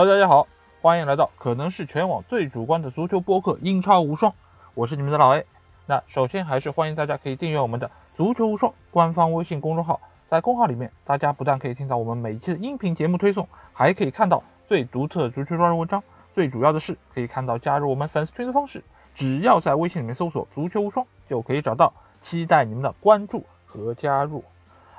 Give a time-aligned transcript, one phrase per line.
[0.00, 0.46] Hello，大家好，
[0.80, 4.32] 欢迎来到可能是全网最主观的足球播客《英超无双》，
[4.72, 5.44] 我是你们的老 A。
[5.84, 16.02] 那首先还是欢迎大家可以订阅我们的“足球无双”官方微信公众号，在公号里面，大家不但可以听到我们每一期的音频节目推送，还可以看到最独特足球专业文章。
[16.32, 18.82] 最主要的是，可以看到加入我们粉丝群的方式，
[19.14, 21.92] 只要在微信里面搜索“足球无双”就可以找到。
[22.22, 24.42] 期待你们的关注和加入。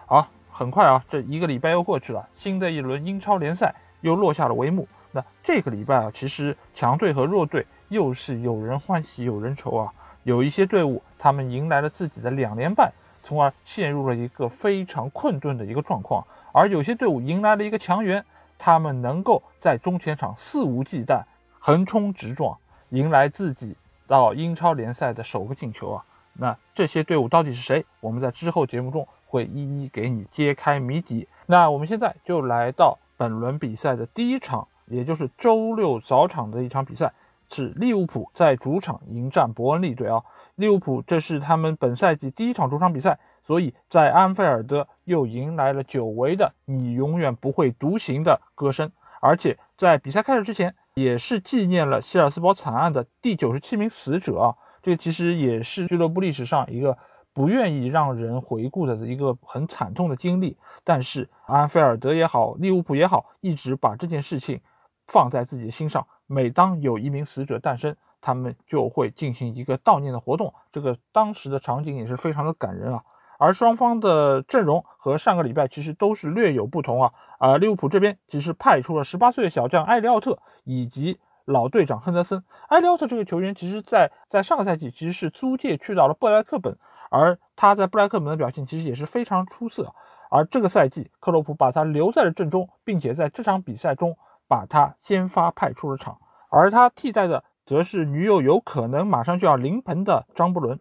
[0.06, 3.74] 好，很快啊，这一个礼拜又过去了，新的一轮英超联赛。
[4.02, 4.88] 又落下了帷幕。
[5.12, 9.94] 那这个礼拜啊，其实强队和弱队又是有人欢喜有人愁啊。
[10.24, 18.24] 有一些队伍他们迎来了自己的两连败，从而陷入了一个非常困顿的一个状况；而有些队伍迎来了一个强援，
[18.58, 21.24] 他们能够在中前场肆无忌惮、
[21.60, 22.58] 横冲直撞，
[22.90, 23.76] 迎来自己
[24.08, 26.06] 到英超联赛的首个进球啊。
[26.34, 27.84] 那这些队伍到底是谁？
[28.00, 31.28] 我们在之后节目中会一一给你揭开谜底。
[31.48, 32.98] 那我们现在就来到。
[33.22, 37.14] 本轮比赛的第一场，也就是周六早场的一场比赛，
[37.52, 40.24] 是利物浦在主场迎战伯恩利队啊。
[40.56, 48.92] 利物浦这是他们本赛季第一场主场比赛，所以在安菲尔德又迎来了久违的“你永远不会独行”的歌声。
[49.20, 54.56] 而且在比赛开始之前，也是纪念了希尔斯堡惨案的第九十七名死者啊。
[54.82, 56.98] 这其实也是俱乐部历史上一个。
[57.34, 64.60] 不愿意让人回顾的一个很惨痛的经历，但是安菲尔德也好，利物浦也好，一直把这件事情
[65.08, 66.06] 放在自己的心上。
[66.28, 70.54] 每当有一名死者诞生，他们就会进行一个悼念的活动。
[70.72, 73.04] 这个当时的场景也是非常的感人啊。
[73.38, 77.14] 而双方的阵容和上个礼拜其实都是略有不同啊。
[77.40, 82.44] 啊，利物浦这边其实派出了十八岁的小将埃里奥特以及老队长亨德森。
[82.68, 86.78] 埃里奥特这个球员，其实在在上个赛季其实是租借去到了布莱克本。
[87.12, 89.94] 而他在布莱克门的表现其实也是非常出色，
[90.30, 94.16] 而这个赛季克洛普把他留在了阵中，并且在这场比赛中
[94.48, 96.18] 把他先发派出了场，
[96.50, 100.80] 而他替代的则是女友有可能马上就要临盆的张伯伦，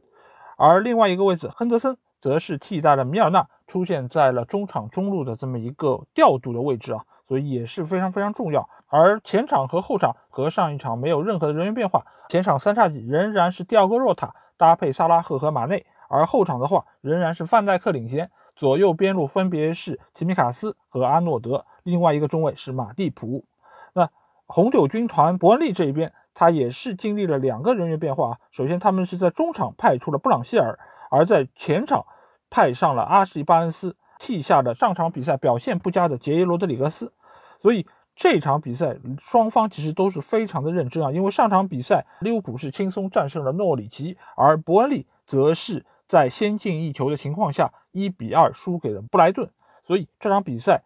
[0.56, 8.68] 而另外一个位置亨德森则是替代了米尔纳出现在了中场中路的这么一个调度的位置啊，所以也是非常非常重要。
[8.86, 15.84] 而前场和后场和上一场没有任何的人员变化，前场三叉戟仍然是第二个若塔搭配萨拉赫和马内。
[16.12, 23.44] 而后场的话，仍然是范戴克领先，左右边路分别是齐米卡斯和阿诺德，另外一个中卫是马蒂普。
[23.92, 24.10] 那
[24.46, 28.38] 红酒军团伯恩利这一边，他也是经历了两个人员变化啊。
[28.50, 30.76] 首先，他们是在中场派出了布朗希尔，
[31.12, 32.04] 而在前场
[32.50, 37.12] 派上了阿什利巴恩斯，替下了上场比赛表现不佳的杰伊罗德里格斯。
[37.60, 45.86] 所以这场比赛双方其实都是非常的认真啊，因为上场比赛利物浦是轻松战胜了诺里奇，而伯恩利则是。
[46.10, 49.48] 在先进一球的情况下，一比二输给了布莱顿，
[49.84, 50.82] 所以这场比赛，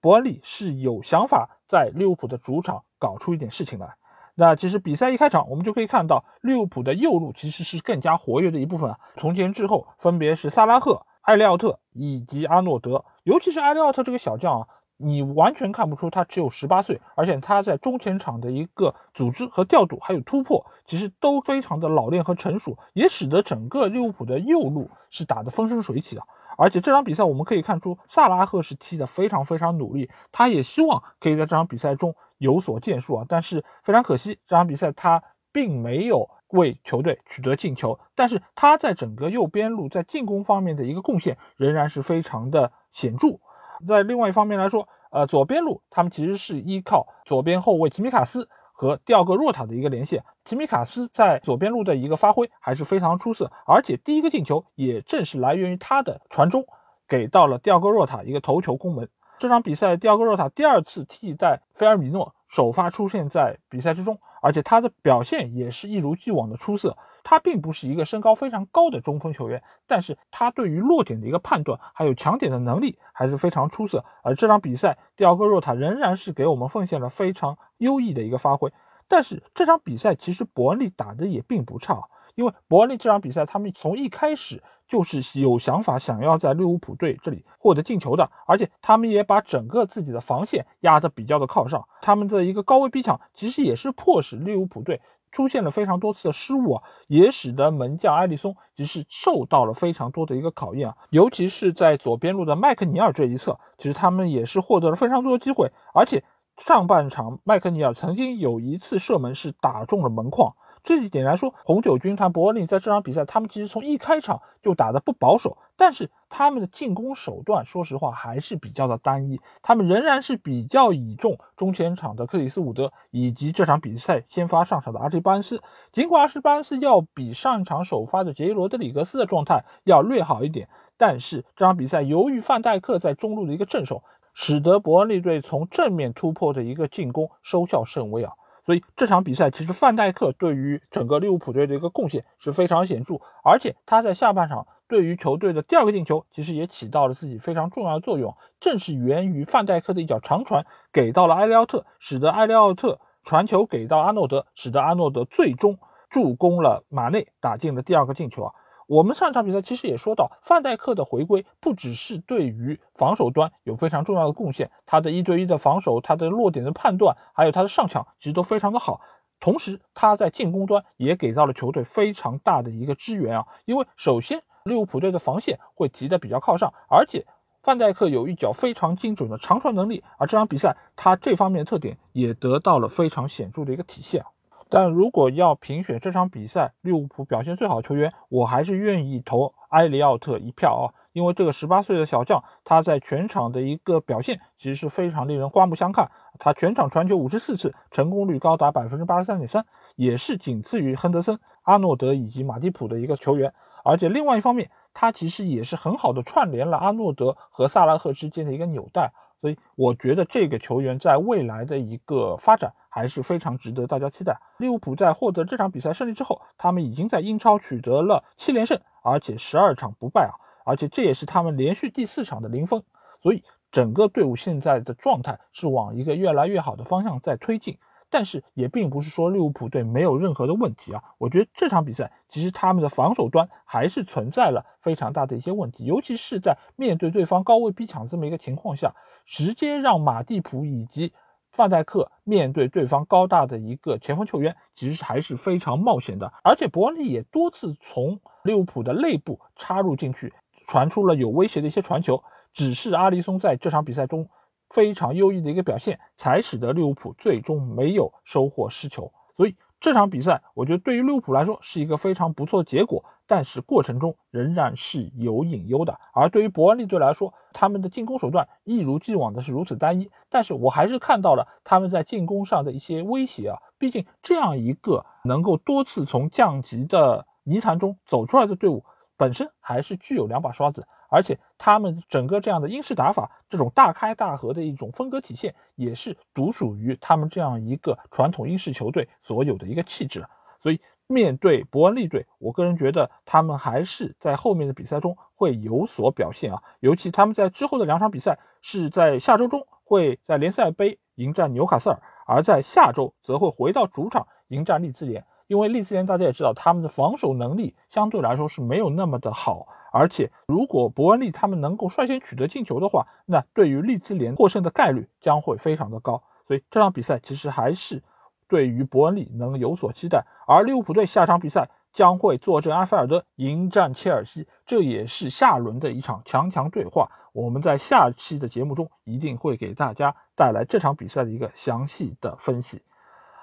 [0.00, 3.96] 伯恩利是有想法在利物浦的主场搞出一点事情来。
[4.36, 9.00] 那其实比赛一开场，我们就可以看到利物浦的右路其实是更加活跃的一部分啊。
[9.16, 14.68] 从前至后，分别是萨拉赫、埃利奥特以及阿诺德，尤其是埃利奥特这个小将啊。
[15.02, 26.22] 你完全看不出他只有十八岁，而且他在中前场的一个组织和调度，还有突破，其实都非常的老练和成熟，也使得整个利物浦的右路是打得风生水起的。
[26.58, 33.24] 而且这场比赛我们可以看出，萨拉赫是踢得非常非常努力，他也希望可以在这场比赛中有所建树啊。
[33.26, 43.40] 但是非常可惜，这场比赛他并没有为球队取得进球，但是他在整个右边路在进攻方面的一个贡献仍然是非常的显著。
[43.86, 50.24] 在另外一方面来说，呃，左边路他们其实是依靠左边后卫齐米卡斯和第二个若塔的一个连线。
[50.44, 56.64] 齐米卡斯在左边路的一个发挥还是非常出色，而且第一个进球也正是来源于他的传中，
[57.08, 59.08] 给到了第二个若塔一个头球攻门。
[59.38, 66.98] 这场比赛，第二个若塔第二次替代菲尔米诺首发出现在比赛之中，而且他的表现也是一如既往的出色。
[67.22, 74.04] 他并不是一个身高非常高的中锋球员，但是他对于落点的一个判断，还有抢点的能力还是非常出色。
[74.22, 78.72] 而这场比赛，第二个若塔仍然是给我们奉献了非常优异的一个发挥。
[79.06, 82.02] 但是这场比赛其实伯恩利打的也并不差，
[82.34, 95.00] 因为伯恩利这场比赛他们从一开始就是有想法想要在利物浦队这里获得进球的，而且他们也把整个自己的防线压得比较的靠上，他们的一个高位逼抢其实也是迫使利物浦队。
[95.32, 106.24] 出现了非常多次的失误啊，也使得门将埃里松其实受到了非常多的一个考验啊，尤其是在左边路的麦克尼尔这一侧，其实他们也是获得了非常多的机会，而且
[106.56, 119.40] 上半场麦克尼尔曾经有一次射门是打中了门框，这一点来说，红酒军团伯恩利在这场比赛，他们其实从一开场就打得不保守，但是他们的进攻手段，说实话还是比较的单一。
[119.62, 125.60] 他们仍然是比较倚重中前场的克里斯伍德以及这场比赛先发上场的阿什巴恩斯。
[125.92, 138.32] 尽管阿什巴恩斯要比上一场首发的杰伊罗德里格斯的状态要略好一点，但是这场比赛由于范戴克在中路的一个镇守，使得伯恩利队从正面突破的一个进攻收效甚微啊。
[138.70, 155.76] 所以这场比赛其实范戴克对于整个利物浦队的一个贡献是非常显著，而且他在下半场对于球队的第二个进球其实也起到了自己非常重要的作用，正是源于范戴克的一脚长传给到了埃利奥特，使得埃利奥特传球给到阿诺德，使得阿诺德最终
[156.08, 158.54] 助攻了马内打进了第二个进球啊。
[158.90, 169.00] 我们上一场比赛其实也说到，范戴克的回归不只是对于防守端有非常重要的贡献，他的一对一的防守，他的落点的判断，还有他的上抢，其实都非常的好。
[169.38, 173.46] 同时，他在进攻端也给到了球队非常大的一个支援啊。
[173.64, 177.24] 因为首先利物浦队的防线会提的比较靠上，而且
[177.62, 184.24] 范戴克有一脚非常精准的长传能力，而这场比赛他这方面的特点也得到了非常显著的一个体现。
[184.70, 190.86] 但如果要评选这场比赛利物浦表现最好球员，我还是愿意投埃里奥特一票啊！
[191.12, 196.08] 因为这个十八岁的小将，他在全场的一个表现其实是非常令人刮目相看。
[196.38, 203.52] 他全场传球五十四次，成功率高达百分之八十三点三，也是仅次于亨德森、阿诺德以及马蒂普的一个球员。
[203.82, 209.12] 而且另外一方面，他其实也是很好的串联了阿诺德和萨拉赫之间的一个纽带。
[209.40, 214.38] 所以我觉得这个球员在未来的一个发展还是非常值得大家期待。
[214.58, 220.36] 利物浦在获得这场比赛胜利之后，他们已经在英超取得了七连胜，而且十二场不败啊！
[220.64, 222.82] 而且这也是他们连续第四场的零封，
[223.18, 223.42] 所以
[223.72, 227.78] 整个队伍现在的状态是往一个越来越好的方向在推进。
[228.12, 238.92] 但是也并不是说利物浦队没有任何的问题啊，我觉得这场比赛其实他们的防守端还是存在了非常大的一些问题，尤其是在面对对方高位逼抢这么一个情况下，
[239.24, 241.12] 直接让马蒂普以及
[241.52, 246.32] 范戴克面对对方高大的一个前锋球员，其实还是非常冒险的。
[246.44, 250.32] 而且伯恩利也多次从利物浦的内部插入进去，
[250.66, 254.28] 传出了有威胁的一些传球，只是阿里松在这场比赛中。
[254.72, 259.12] 非常优异的一个表现，才使得利物浦最终没有收获失球。
[259.34, 265.98] 所以这场比赛，我觉得对于利物浦来说是一个非常不错的结果，但是过程中仍然是有隐忧的。
[266.12, 273.58] 而对于伯恩利队来说，他们的进攻手段一如既往的是如此单一，但是我还是看到了他们在进攻上的一些威胁啊。
[273.78, 278.84] 毕竟这样一个能够多次从降级的泥潭中走出来的队伍，
[279.16, 280.86] 本身还是具有两把刷子。
[281.10, 290.24] 而且他们整个这样的英式打法，这种大开大合的一种风格体现，也是独属于他们这样一个传统英式球队所有的一个气质。
[290.60, 296.62] 所以面对伯恩利队，我个人觉得他们还是在后面的比赛中会有所表现啊。
[296.78, 305.24] 尤其他们在之后的两场比赛是在下周中会在联赛杯迎战纽卡斯尔，而在下周则会回到主场迎战利兹联。
[305.48, 309.66] 因为利兹联大家也知道，他们的防守能力相对来说是没有那么的好。
[309.92, 316.22] 而且，如果伯恩利他们能够率先取得进球的话，那对于利兹联获胜的概率将会非常的高。
[316.46, 318.02] 所以这场比赛其实还是
[318.48, 320.24] 对于伯恩利能有所期待。
[320.46, 327.10] 而利物浦队下场比赛将会坐镇安菲尔德迎战切尔西，这也是下轮的一场强强对话。
[327.32, 332.82] 我们在下期的节目中一定会给大家带来这场比赛的一个详细的分析。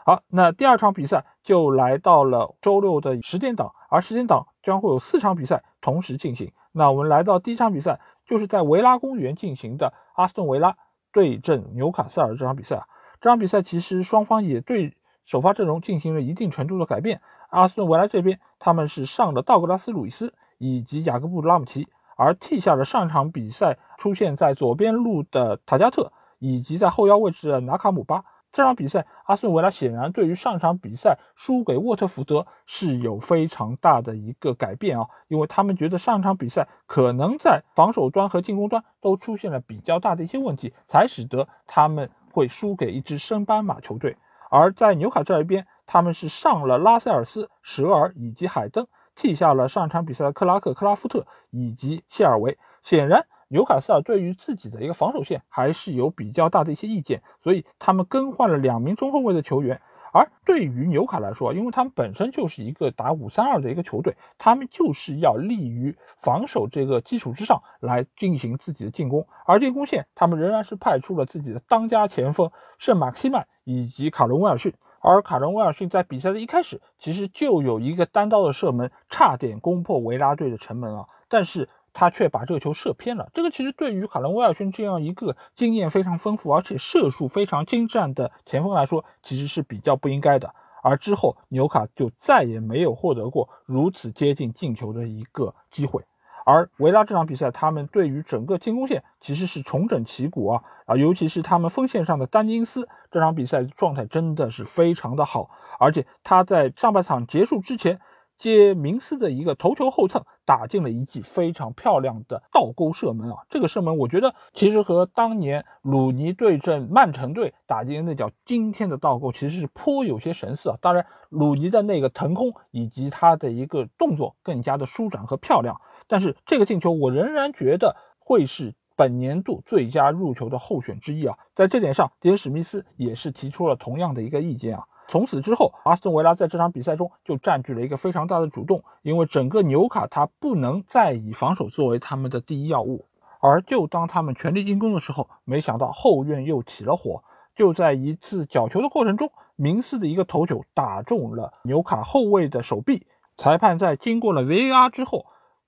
[0.08, 6.54] 好，那第二场比赛就来到了周六的十点档，而十点档将会有四场比赛同时进行。
[6.72, 10.78] 那我们来到第一场比赛，就是在维拉公园进行的阿斯顿维拉
[11.12, 12.86] 对阵纽卡斯尔这场比赛啊。
[13.20, 14.96] 这场比赛其实双方也对
[15.26, 17.20] 首发阵容进行了一定程度的改变。
[17.50, 21.86] 阿斯顿维拉这边他们是上了道格拉斯·鲁伊斯以及雅各布·拉姆齐，
[22.16, 28.24] 而替下了上场比赛出现在左边路的塔加特以及在后腰位置的纳卡姆巴。
[28.58, 44.18] 这场比赛，阿斯顿维拉显然对于上场比赛输给沃特福德是有非常大的一个改变啊，因为他们觉得上场比赛可能在防守端和进攻端都出现了比较大的一些问题，才使得他们会输给一支升班马球队。
[44.50, 52.58] 而在纽卡这一边，他们是上了拉塞尔斯、舍尔以及海登，替下了上场比赛的克拉克、克拉夫特以及谢尔维。
[52.82, 53.24] 显然。
[53.50, 59.82] 纽卡斯尔对于自己的一个防守线还是有比较大的一些意见，所以他们更换了两名中后卫的球员。
[60.13, 69.27] 而对于纽卡来说，因为他们本身就是一个打五三二的一个球队，他们就是要立于防守这个基础之上来进行自己的进攻。
[69.46, 72.50] 而进攻线，他们仍然是派出了自己的当家前锋
[72.80, 74.74] 圣马克西曼以及卡伦威尔逊。
[75.00, 83.27] 而卡伦威尔逊在比赛的一开始，其实就有一个单刀的射门，差点攻破维拉队的城门啊，但是他却把这个球射偏了。
[83.34, 90.54] 这个其实对于卡伦威尔逊这样一个经验非常丰富，而且射术非常精湛的前锋来说，其实是比较不应该的。
[90.84, 96.04] 而之后纽卡就再也没有获得过如此接近进球的一个机会。
[96.46, 105.50] 而维拉这场比赛，他们对于整个进攻线其实是重整旗鼓啊啊，尤其是他们锋线上的丹金斯，这场比赛状态真的是非常的好，
[105.80, 108.00] 而且他在上半场结束之前。
[108.38, 113.38] 接明斯的一个头球后蹭，打进了一记非常漂亮的倒钩射门啊！
[113.50, 120.77] 这个射门，我觉得其实和当年鲁尼对阵曼城队打进那脚惊天的倒钩，其实是颇有些神似啊。
[120.82, 131.38] 当然，鲁尼的那个腾空以及他的一个动作更加的舒展和漂亮，但是这个进球，我仍然觉得会是本年度最佳入球的候选之一啊！
[131.56, 134.84] 在这点上，迪恩史密斯也是提出了同样的一个意见啊。
[135.08, 143.06] 从此之后，阿斯顿维拉在这场比赛中就占据了一个非常大的主动，因为整个纽卡他不能再以防守作为他们的第一要务。
[143.40, 147.24] 而就当他们全力进攻的时候，没想到后院又起了火。
[147.56, 155.26] 就在一次角球的过程中，明斯的一个头球打中了纽卡后卫的手臂，裁判在经过了 VAR 之后。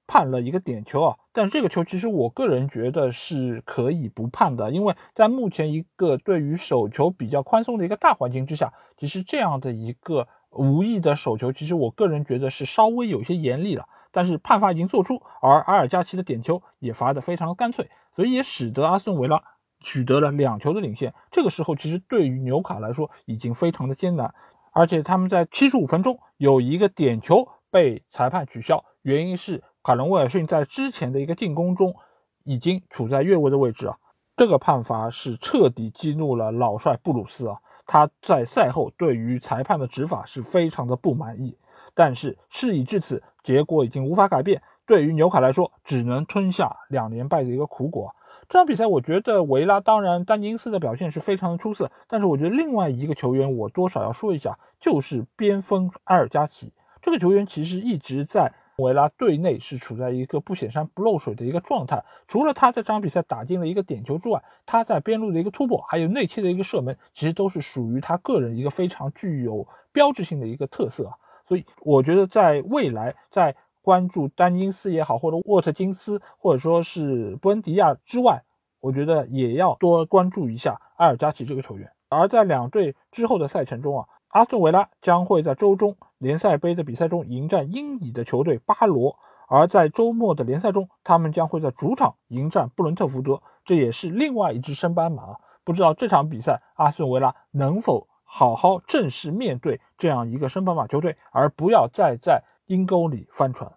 [0.09, 13.87] 判了一个点球啊，但是这个球其实我个人觉得是可以不判的，因为在目前一个对于手球比较宽松的一个大环境之下，其实这样的一个无意的手球，其实我个人觉得是稍微有些严厉了。
[14.11, 19.39] 但是判罚已经做出，而阿尔加奇的点球也罚得非常的干脆，所以也使得阿斯顿维拉
[19.79, 21.13] 取得了两球的领先。
[21.29, 24.33] 这个时候其实对于纽卡来说已经非常的艰难，
[24.73, 29.63] 而且他们在七十五分钟有一个点球被裁判取消，原因是。
[29.89, 31.95] 卡伦威尔逊在之前的一个进攻中
[32.43, 33.97] 已经处在越位的位置啊，
[34.37, 41.57] 这个判罚是彻底激怒了老帅布鲁斯啊，他在赛后对于裁判的执法是非常的不满意。
[41.95, 48.15] 但是事已至此，结果已经无法改变，对于纽卡来说，只能吞下两连败的一个苦果。
[48.47, 58.53] 这场比赛，我觉得维拉当然丹尼斯的表现是非常的出色，但是我觉得另外一个球员我多少要说一下，就是边锋埃尔加奇这个球员，其实一直在。
[58.79, 71.13] 维拉队内是处在一个不显山不漏水的一个状态，除了他在这场比赛打进了一个点球之外，他在边路的一个突破，还有内切的一个射门，其实都是属于他个人一个非常具有标志性的一个特色啊。
[71.43, 78.43] 所以我觉得在未来，在关注丹金斯也好，或者沃特金斯，或者说是布恩迪亚之外，
[78.79, 81.91] 我觉得也要多关注一下埃尔加奇这个球员。
[82.09, 84.07] 而在两队之后的赛程中啊。
[84.29, 95.37] 阿斯顿维拉将会在周中联赛杯的比赛中迎战英乙的球队巴罗，而在周末的联赛中，他们将会在主场迎战布伦特福德，这也是另外一支升班马。
[95.63, 103.71] 不知道这场比赛阿斯顿维拉能否好好正式面对这样一个升班马球队，而不要再在阴沟里翻船。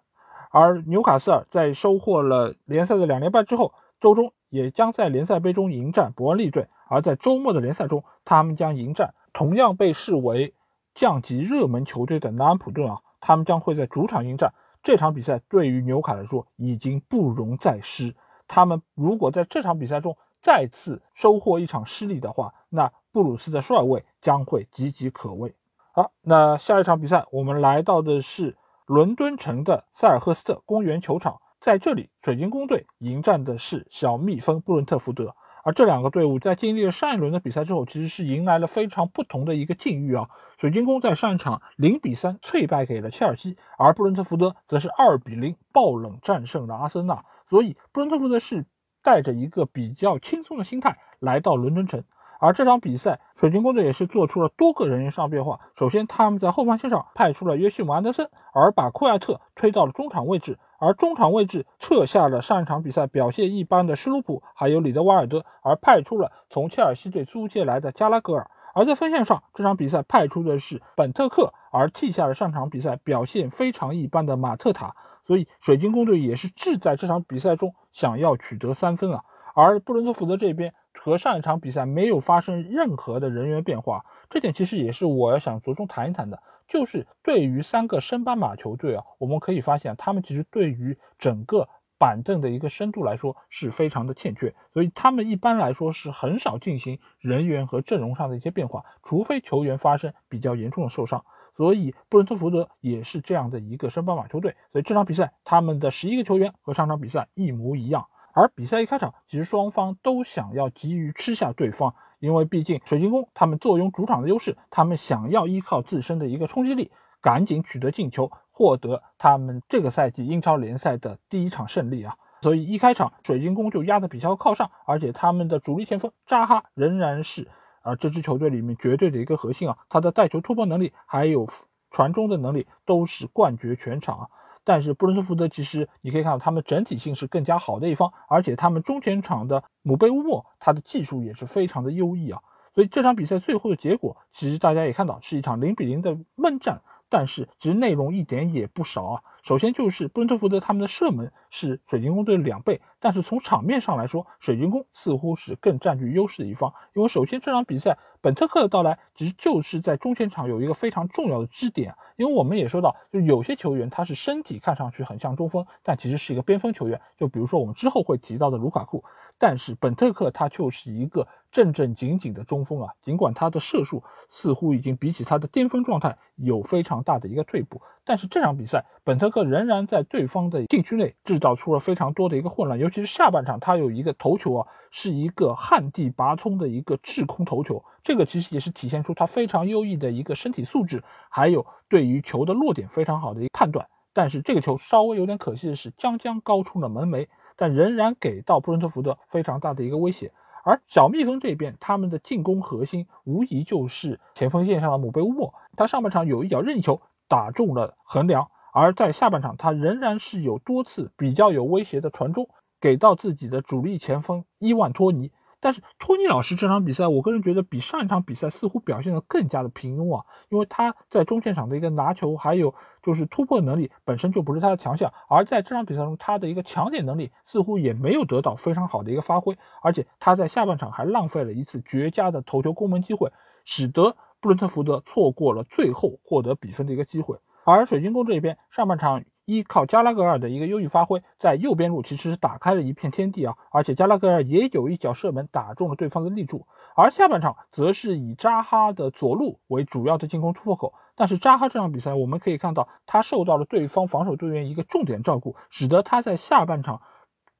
[0.51, 9.13] 而纽卡斯尔在收获了联赛的两连败之后，周中也将在联赛杯中迎战伯恩利队，而在周末的联赛中，他们将迎战。
[9.31, 10.53] 同样被视为
[10.95, 14.53] 降级热门球队的南安普顿啊，他们将会在主场迎战。
[14.81, 18.15] 这场比赛对于纽卡来说已经不容再失。
[18.47, 25.55] 他们如果在这场比赛中再次收获一场失利的话，那布鲁斯的帅位将会岌岌可危。
[25.93, 35.33] 好，那下一场比赛我们来到的是伦敦城的塞尔赫斯特公园球场，在这里，水晶宫队迎战的是小蜜蜂布伦特福德。
[35.63, 40.29] 而这两个队伍在经历了上一轮的比赛之后，其实是迎来了非常不同的一个境遇啊。
[40.59, 47.23] 水晶宫在上一场零比三脆败给了切尔西，而布伦特福德则是二比零爆冷战胜了阿森纳。
[47.47, 48.65] 所以布伦特福德是
[49.01, 52.03] 带着一个比较轻松的心态来到伦敦城。
[52.39, 55.61] 而这场比赛，水晶宫队也是做出了多个人员上变化。
[55.77, 60.59] 首先，他们在后防线上派出了约西姆安德森，而把库亚特推到了中场位置。
[60.83, 68.51] 而中场位置撤下了上一场比赛表现一般的施鲁普，还有里德瓦尔德，而派出了从切尔西队租借来的加拉格尔。
[68.73, 74.93] 而在锋线上，这场比赛派出的是本特克，而替下了上场比赛表现非常一般的马特塔。
[75.23, 79.23] 所以，水晶宫队也是志在这场比赛中想要取得三分啊。
[79.55, 86.41] 而布伦特福德这边和上一场比赛没有发生任何的人员变化，这点其实也是我要想着重谈一谈的。
[86.73, 101.23] 就是对于三个升班马球队啊，我们可以发现，他们其实对于整个板凳的一个深度来说是非常的欠缺，所以他们一般来说是很少进行人员和阵容上的一些变化，除非球员发生比较严重的受伤。
[101.55, 108.07] 所以布伦特福德也是这样的一个升班马球队，所以这场比赛他们的十一个球员和上场比赛一模一样。
[108.33, 111.93] 而比赛一开场，其实双方都想要急于吃下对方。
[112.23, 116.89] 因为毕竟水晶宫他们坐拥主场的优势，他们想要依靠自身的一个冲击力，
[117.21, 122.15] 赶紧取得进球，获得他们这个赛季英超联赛的第一场胜利啊。
[122.41, 127.49] 所以一开场水晶宫就压得比较靠上，而且他们的主力前锋扎哈仍然是
[127.81, 131.45] 啊这支球队里面绝对的一个核心啊，他的带球突破能力还有
[131.91, 134.27] 传中的能力都是冠绝全场啊。
[134.63, 142.41] 但是布伦特福德其实你可以看到他们整体性是更加好的一方，而且他们中前场的姆贝乌莫他的技术也是非常的优异啊。
[142.73, 146.81] 所以这场比赛最后的结果其实大家也看到是一场零比零的闷战。
[147.09, 149.21] 但是其实内容一点也不少啊。
[149.43, 156.73] 首先就是布伦特福德他们的射门是水晶宫队的两倍，但是从场面上来说，水晶宫似乎是更占据优势的一方。
[156.93, 161.93] 因为首先这场比赛本特克的到来其实就是在中前场有一个非常重要的支点。
[162.15, 167.01] 因为我们也说到，就有些球员他是身体看上去很像中锋，但其实是一个边锋球员。
[167.17, 169.03] 就比如说我们之后会提到的卢卡库，
[169.37, 171.27] 但是本特克他就是一个。
[171.53, 193.87] 正正经经的中锋啊，尽管他的射术似乎已经比起他的巅峰状态有非常大的一个退步，但是这场比赛本特克仍然在对方的禁区内制造出了非常多的一个混乱，尤是下半场他有一个头球啊，是一个旱地拔葱的一个制空头球，这个其实也是体现出他非常优异的一个身体素质，还有对于球的落点非常好的一个判断。
[194.13, 200.31] 但是这个球稍微有点可惜的是，将将高出了门楣，但仍然给到布伦特福德非常大的一个威胁。
[200.63, 205.53] 而小蜜蜂这边，他们的进攻核心无疑就是前锋线上的姆贝乌莫。
[205.75, 212.47] 他上半场有一脚任意球打中了横梁，而在下半场他仍然是有多次比较有威胁的传中
[212.83, 215.31] 给到自己的主力前锋伊万托尼。
[215.61, 233.31] 但是托尼老师这场比赛，我个人觉得比上一场比赛似乎表现的更加的平庸啊，因为他在中线场的一个拿球，还有就是突破能力本身就不是他的强项，而在这场比赛中，他的一个抢点能力似乎也没有得到非常好的一个发挥，而且他在下半场还浪费了一次绝佳的头球攻门机会，
[233.63, 239.23] 使得布伦特福德错过了最后获得比分的一个机会，而水晶宫这边上半场。
[239.45, 243.55] 依靠加拉格尔的一个优异发挥，在右边路其实是打开了一片天地啊！
[243.71, 246.65] 而且加拉格尔也有一脚射门打中了对方的立柱。
[246.95, 257.01] 而下半场则是以扎哈的左路为主要的进攻突破口，但是扎哈这场比赛我们可以看到，他受到了对方防守队员一个重点照顾，使得他在下半场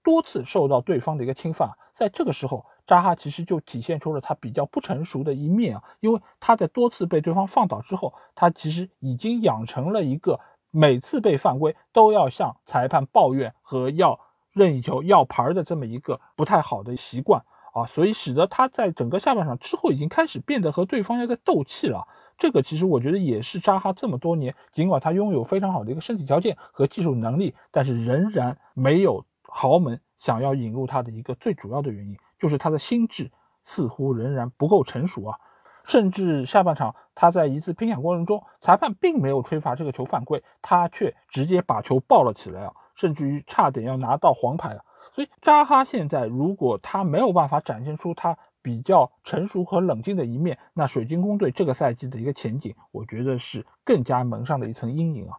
[0.04, 1.72] 多次受到对方的一个侵犯。
[1.92, 5.84] 在这个时候，扎哈其实就体现出了他比较不成熟的一面啊！
[6.00, 10.40] 因为他在多次被对方放倒之后，他其实已经养成了一个。
[10.76, 14.20] 每次被犯规都要向裁判抱怨和要
[14.52, 22.08] 任意球要牌的这么一个不太好的习惯啊，所以使得他在整个下半场之后已经开始变得和对方要在斗气了。
[22.40, 33.32] 这个其实我觉得也是扎哈这么多年，尽管他拥有非常好的一个身体条件和技术能力，但是仍然没有豪门想要引入他的一个最主要的原因，就是他的心智
[33.64, 35.40] 似乎仍然不够成熟啊。
[35.84, 44.84] 甚至下半场，他在一次拼抢过程中，裁判并没有吹罚这个球犯规，他却直接把球抱了起来啊，甚至于差点要拿到黄牌啊。
[45.12, 55.38] 所以扎哈现在如果他没有办法展现出他比较成熟和冷静的一面，那水晶宫队这个赛季的一个前景，我觉得是更加蒙上了一层阴影啊。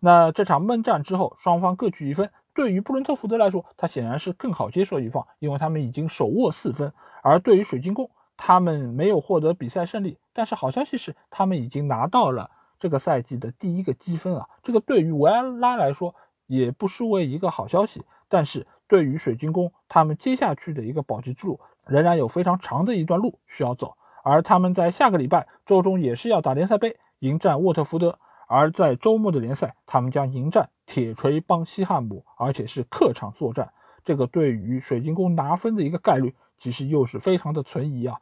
[0.00, 8.10] 那这场闷战之后，双方各取一分，对于布伦特福德来说，他显然是更好接受一方，因为他们已经手握四分，而对于水晶宫。
[8.36, 14.48] 他们没有获得比赛胜利，但是好消息是，他们已经拿到了这个赛季的第一个积分啊！
[14.62, 16.14] 这个对于维埃拉来说
[16.46, 18.04] 也不失为一个好消息。
[18.28, 23.96] 但是对于水晶宫，他们接下去的一个保级之路仍然有非常长的一段路需要走。
[24.22, 28.18] 而他们在下个礼拜周中也是要打联赛杯，迎战沃特福德；
[28.48, 33.72] 而在周末的联赛，他们将迎战铁锤帮西汉姆，而且是客场作战。
[34.04, 36.34] 这个对于水晶宫拿分的一个概率。
[36.58, 38.16] 其实又是非常的存疑啊，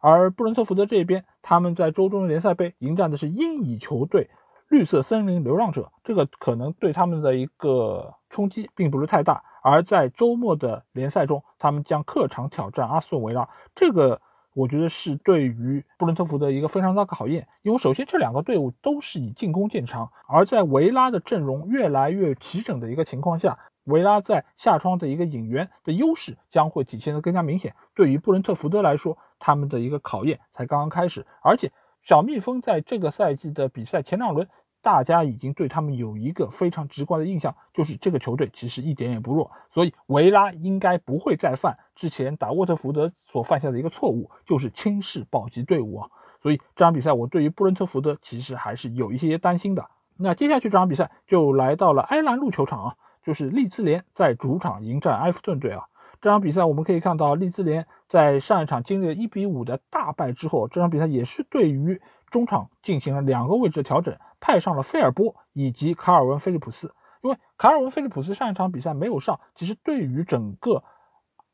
[0.00, 4.30] 而布伦特福德这边，他们在周中的联赛杯迎战的是英乙球队
[4.68, 9.42] 绿色森林流浪者，这个可能对他们的一个冲击并不是太大。
[9.62, 14.20] 而在周末的联赛中，他们将客场挑战阿斯顿维拉，这个
[14.54, 23.58] 我觉得是对于布伦特福德一个非常大的考验，因为首先这两个队伍都是以进攻见长，而在维拉的阵容越来越齐整的一个情况下。
[23.88, 27.74] 维拉在下窗的一个引援的优势将会体现的更加明显。
[27.94, 31.26] 对于布伦特福德来说，他们的一个考验才刚刚开始。
[31.42, 31.72] 而且
[32.02, 34.46] 小蜜蜂在这个赛季的比赛前两轮，
[34.82, 39.50] 大家已经对他们有一个非常直观的印象，就是这个球队其实一点也不弱。
[39.70, 46.10] 所以维拉应该不会再犯之前打沃特福德所犯下的一个错误，就是轻视保级队伍啊。
[46.42, 49.88] 所以这场比赛我对于布伦特福德其实还是有一些担心的。
[50.18, 52.96] 那接下去这场比赛就来到了埃兰路球场啊。
[53.28, 55.84] 就是利兹联在主场迎战埃弗顿队啊，
[56.18, 66.94] 这场比赛我们可以看到，利兹联在上一场经历了一比五的大败之后，这场比赛也是对于中场进行了两个位置的调整，派上了菲尔波以及卡尔文·菲利普斯。
[67.20, 70.82] 因为卡尔文·菲利普斯上一场比赛没有上，其实对于整个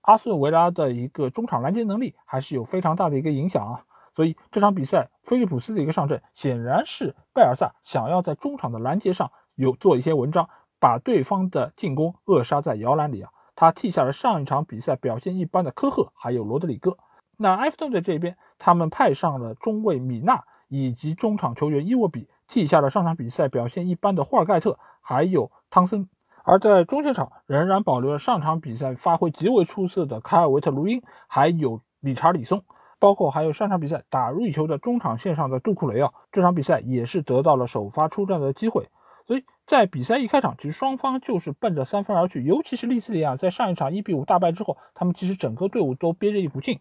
[0.03, 3.85] 阿斯顿维拉的一个中场拦截能力还是有非常大的一个影响啊。
[4.15, 10.49] 所以这场比赛菲利普斯的一个上阵，显然是贝尔萨想要在中场的拦截上有做一些文章，
[10.85, 13.31] 把对方的进攻扼杀在摇篮里啊。
[13.57, 16.99] 他替下了上一场比赛表现一般的科赫，还有罗德里戈。
[17.39, 26.07] 那埃弗顿队这边，他们派上了中卫米纳以及中场球员伊沃比，替下了上场比赛表现一般的霍尔盖特，还有汤森。
[26.43, 32.63] 而在中前场，仍然保留了上场比赛发挥极为出色的凯尔维特卢因，还有理查里松，
[32.99, 36.13] 包括还有上场比赛打入一球的中场线上的杜库雷啊。
[36.31, 38.91] 这场比赛也是得到了首发出战的机会。
[39.25, 42.43] 所以在比赛一开场，其实双方就是奔着三分而去。
[42.45, 46.79] 尤其是利兹联啊，在上一场一比五大败之后，他们其实整个队伍都憋着一股劲，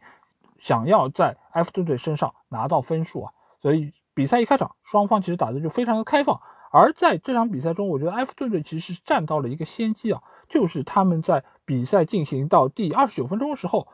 [0.59, 3.33] 想要在埃弗顿队身上拿到分数啊。
[3.59, 6.41] 所以比赛一开场，双方其实打的就非常的开放。
[6.69, 13.87] 而在这场比赛中，我觉得埃弗顿队其实是占到了一个先机啊，就是他们在比赛进行到第二十九分钟的时候，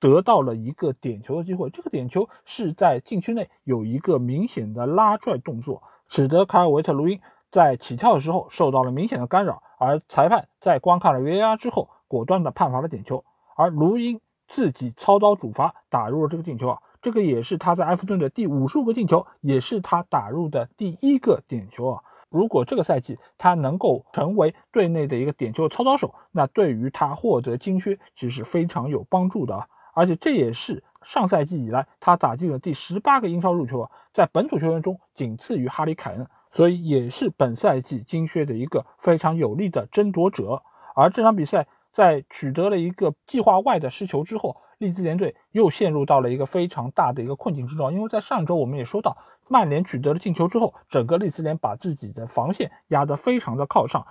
[0.00, 1.70] 得到了一个点球的机会。
[1.70, 7.20] 这个点球是在禁区内有一个明显的拉拽动作，使得卡尔维特卢因。
[7.54, 22.02] 在起跳的时候受到了明显的干扰，而裁判在观看了 VAR 之后，果断的判罚了点球，而卢因自己操刀主罚打入了这个进球啊，这个也是他在埃弗顿的第五十五个进球，也是他打入的第一个点球啊。
[22.28, 36.26] 如果这个赛季他能够成为队内的一个点球操刀手，那对于他获得金靴其实是非常有帮助的啊，而且这也是上赛季以来他打进了第十八个英超入球啊，在本土球员中仅次于哈里凯恩。
[36.54, 40.62] 所以也是本赛季金靴的一个非常有力的争夺者。
[40.94, 47.92] 而这场比赛在取得了一个计划外的失球之后，利兹联队又陷入到了一个非常大的一个困境之中。
[47.92, 54.06] 因为在上周我们也说到，曼联取得了进球之后，整个利兹联把自己的防线压得非常的靠上，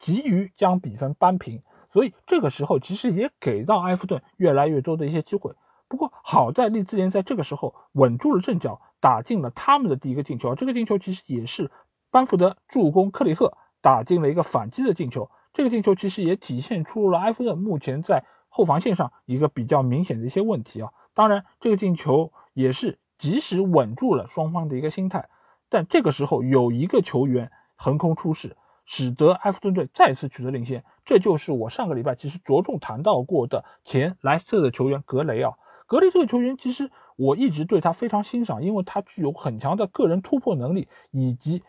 [0.00, 1.62] 急于将比分扳平。
[1.92, 5.52] 所以这个时候其实也给到埃弗顿越来越多的一些机会。
[5.86, 10.52] 不过好在利兹联在这个时候稳住了阵脚，打进了他们的第一个进球。
[10.56, 11.70] 这个进球其实也是。
[12.14, 20.92] 班福德助攻克里赫打进了一个反击的进球，这个进球其实也体现出了埃弗顿目前在后防线上一个比较明显的一些问题啊。
[21.12, 25.28] 当然，这个进球也是及时稳住了双方的一个心态，
[25.68, 35.54] 但这个时候有一个球员横空出世，使得埃弗顿队再次取得领先，这就是我上个礼拜其实着重谈到过的前莱斯特的球员格雷啊。
[35.86, 41.64] 格雷这个球员其实我一直对他非常欣赏，因为他具有很强的个人突破能力以及。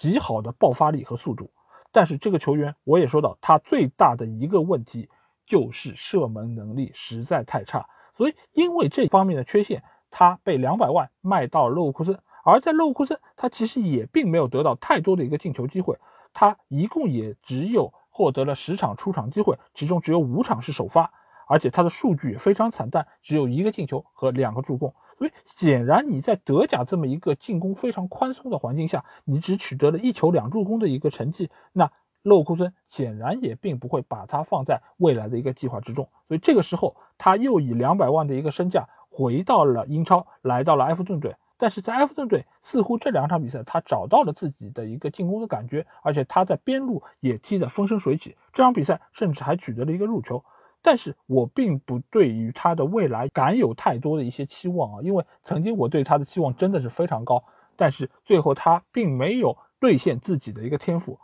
[0.00, 1.50] 极好的爆发力和速度，
[1.92, 5.10] 但是这个球员我也说到，他最大的一个问题
[5.44, 15.98] 就是射门能力实在太差，所以因为这方面的缺陷，他被两百万卖到了勒沃库森，而在勒沃库森，他其实也并没有得到太多的一个进球机会，
[16.32, 21.12] 他一共也只有获得了十场出场机会，其中只有五场是首发，
[21.46, 24.94] 而且他的数据也非常惨淡，只有一个进球和两个助攻。
[25.20, 36.08] 所以显然你在德甲这么一个进攻非常宽松的环境下，你只取得了一球两助攻的一个成绩，那勒库森显然也并不会把它放在未来的一个计划之中。
[36.26, 41.36] 所以这个时候他又以两百万的一个身价回到了英超，来到了埃弗顿队。
[41.58, 48.38] 但是在埃弗顿队似乎这两场比赛他找到了自己的一个进攻的感觉，而且他在边路也踢得风生水起。
[48.54, 50.42] 这场比赛甚至还取得了一个入球。
[50.82, 57.44] 但是我并不对于他的未来敢有太多的一些期望啊，因为曾经我对他的期望真的是非常高，
[57.76, 61.18] 但是最后他并没有兑现自己的一个天赋，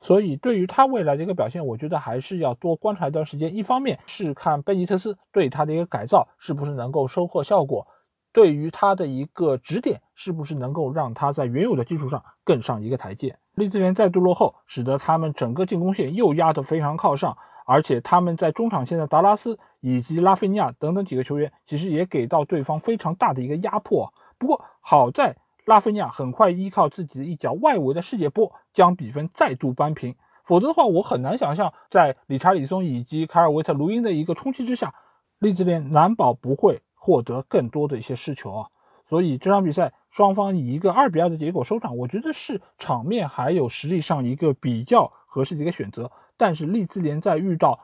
[0.00, 3.54] 所以对于他未来的一个表现，我觉得还是要多观察一段时间。
[3.54, 7.88] 一方面是看贝尼特斯对他的一个改造是不是能够收获效果，
[8.32, 13.36] 对于他的一个指点是不是能够让他在原有的基础上更上一个台阶。
[13.54, 17.36] 利兹联再度落后，使得他们整个进攻线又压得非常靠上。
[17.72, 24.12] 而且他们在中场线的达拉斯以及拉菲尼亚等等几个球员，其实也给到对方非常大的一个压迫。
[24.38, 30.16] 不过好在拉菲尼亚很快依靠自己的一脚外围的世界波，将比分再度扳平。
[30.42, 34.92] 否则的话，我很难想象在理查里松以及卡尔维特卢因的一个冲击之下，
[35.38, 38.68] 利兹联难保不会获得更多的一些失球啊。
[39.10, 46.12] 所以这场比赛双方以一个二比二的结果收场，我觉得是场面还有实力上一个比较合适的一个选择。
[46.36, 47.80] 但是利兹联在遇到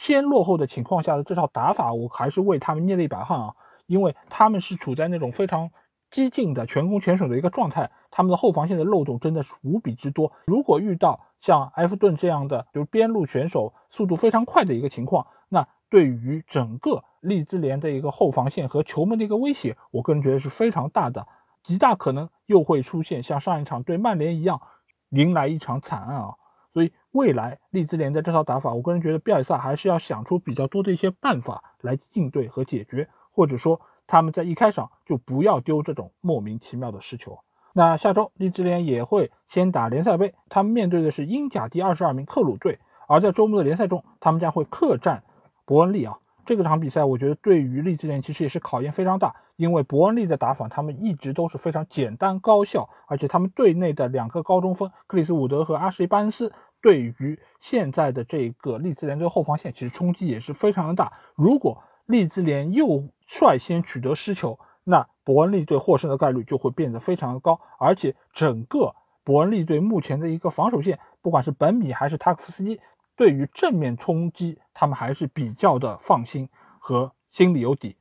[0.00, 3.54] 先落后的情况下的这套打法，我还是为他们捏了一把汗啊！
[3.86, 5.70] 因为他们是处在那种非常
[6.10, 10.32] 激进的全攻全守的一个状态，他们的后防线的漏洞真的是无比之多。
[10.46, 21.26] 如果遇到像埃弗顿这样的就是边路选手速度非常快的一个情况，那对于整个利兹联的一个后防线和球门的一个威胁，我个人觉得是非常大的，
[21.62, 24.60] 极大可能又会出现像上一场对曼联一样，
[25.08, 26.34] 迎来一场惨案啊！
[26.70, 37.38] 所以未来利兹联的这套打法，我个人觉得比尔萨还是要想出比较多的一些办法来应对和解决，或者说他们在一开场就不要丢这种莫名其妙的失球。
[37.72, 45.24] 那下周利兹联也会先打联赛杯，他们面对的是英甲第二十二名克鲁队，而在周末的联赛中，他们将会客战
[45.64, 46.18] 伯恩利啊。
[46.44, 56.52] 这个场比赛我觉得对于利兹联其实也是考验非常大，因为伯恩利的打法他们一直都是非常简单高效，而且他们队内的两个高中锋克里斯伍德和阿什利巴恩斯。
[56.82, 61.10] 对于现在的这个利兹联队后防线，其实冲击也是非常的大。
[61.34, 67.58] 如果利兹联又率先取得失球，那伯恩利队获胜的概率就会变得非常的高。
[67.78, 72.78] 而且整个伯恩利队目前的一个防守线，不管是本米还是塔克夫斯基，
[73.16, 76.48] 对于正面冲击，他们还是比较的放心
[76.78, 77.96] 和心里有底。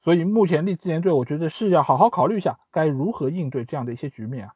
[0.00, 4.52] 所以目前利兹联队，我觉得是要好好考虑一下该如何应对这样的一些局面啊。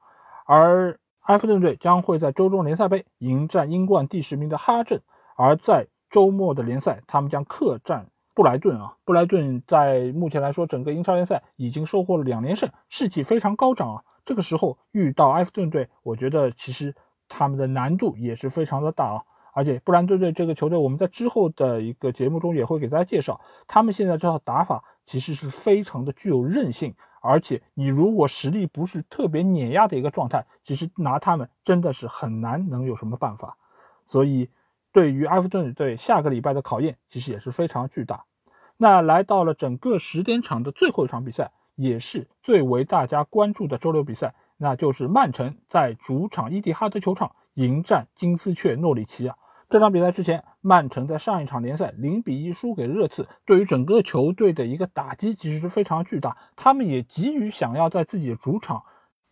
[0.47, 5.01] 而埃弗顿队将会在周中联赛杯迎战英冠第十名的哈镇，
[5.37, 8.97] 而在周末的联赛，他们将客战布莱顿啊。
[9.05, 14.03] 布莱顿在目前来说，整个英超联赛已经收获了两连胜，士气非常高涨啊。
[14.25, 16.95] 这个时候遇到埃弗顿队，我觉得其实
[17.29, 19.23] 他们的难度也是非常的大啊。
[19.53, 26.95] 而且布兰顿队这个球队，我们在之后的一个节目中也会给大家介绍，他们现在这套打法其实是非常的具有韧性。
[27.25, 33.57] 而且你如果实力不是特别碾压的一个状态，其实拿他们真的是很难能有什么办法。
[34.07, 34.51] 所以，
[34.91, 38.25] 对于埃弗顿队下个礼拜的考验，其实也是非常巨大。
[38.77, 49.37] 那来到了整个十点场的最后一场比赛，也是最为大家关注的周六比赛，那就是曼城在主场伊蒂哈德球场迎战金丝雀诺里奇啊。
[49.73, 56.37] 这场比赛之前，曼城在上一场联赛零比一输给热刺，对于整个球队的一个打击其实是非常巨大。
[56.57, 58.83] 他们也急于想要在自己的主场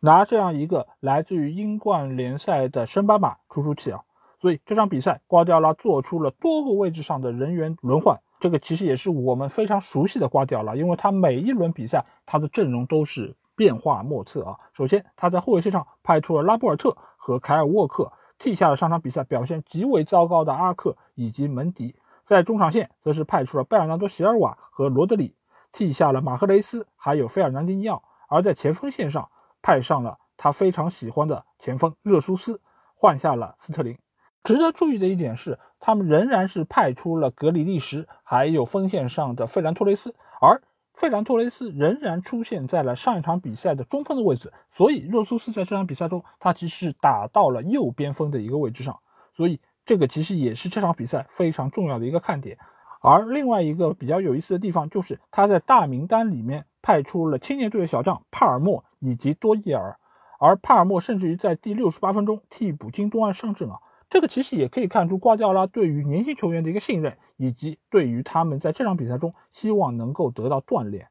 [0.00, 4.00] 拿这样一个来自于英冠联赛的升班马出出气啊。
[4.38, 14.56] 所以这场比赛，瓜迪奥拉做出了多个位置上的人员轮换，这个其实也是我们非常熟悉的瓜迪奥拉，因为他每一轮比赛他的阵容都是变化莫测啊。
[14.72, 18.10] 首先，他在后卫线上派出了拉波尔特和凯尔沃克。
[18.40, 25.36] 替下了上场比赛表现极为糟糕的阿克以及门迪，在中场线则是派出了贝尔纳多·席尔瓦和罗德里，
[25.70, 29.28] 替下了马赫雷斯还有费尔南迪尼奥，而在前锋线上
[29.60, 32.62] 派上了他非常喜欢的前锋热苏斯，
[32.94, 33.98] 换下了斯特林。
[34.42, 40.62] 值得注意的一点是，他们仍然是派出了格里利什，还有锋线上的费兰托雷斯，而。
[41.00, 49.00] 费兰托雷斯仍然出现在了上一场比赛的中锋的位置，所以热苏斯在这场比赛中，他其实是打到了右边锋的一个位置上，
[49.32, 52.58] 所以这个其实也是这场比赛非常重要的一个看点。
[53.00, 59.98] 而另外一个比较有意思的地方，就是他在大名单里面派出了青年队的小将帕尔默以及多伊尔，
[60.38, 63.78] 而帕尔默甚至于在第六十八分钟替补金东安上阵啊。
[64.10, 71.06] 这个其实也可以看出瓜迪奥拉对于年轻球员的一个信任，以及对于他们在这场比赛中希望能够得到锻炼。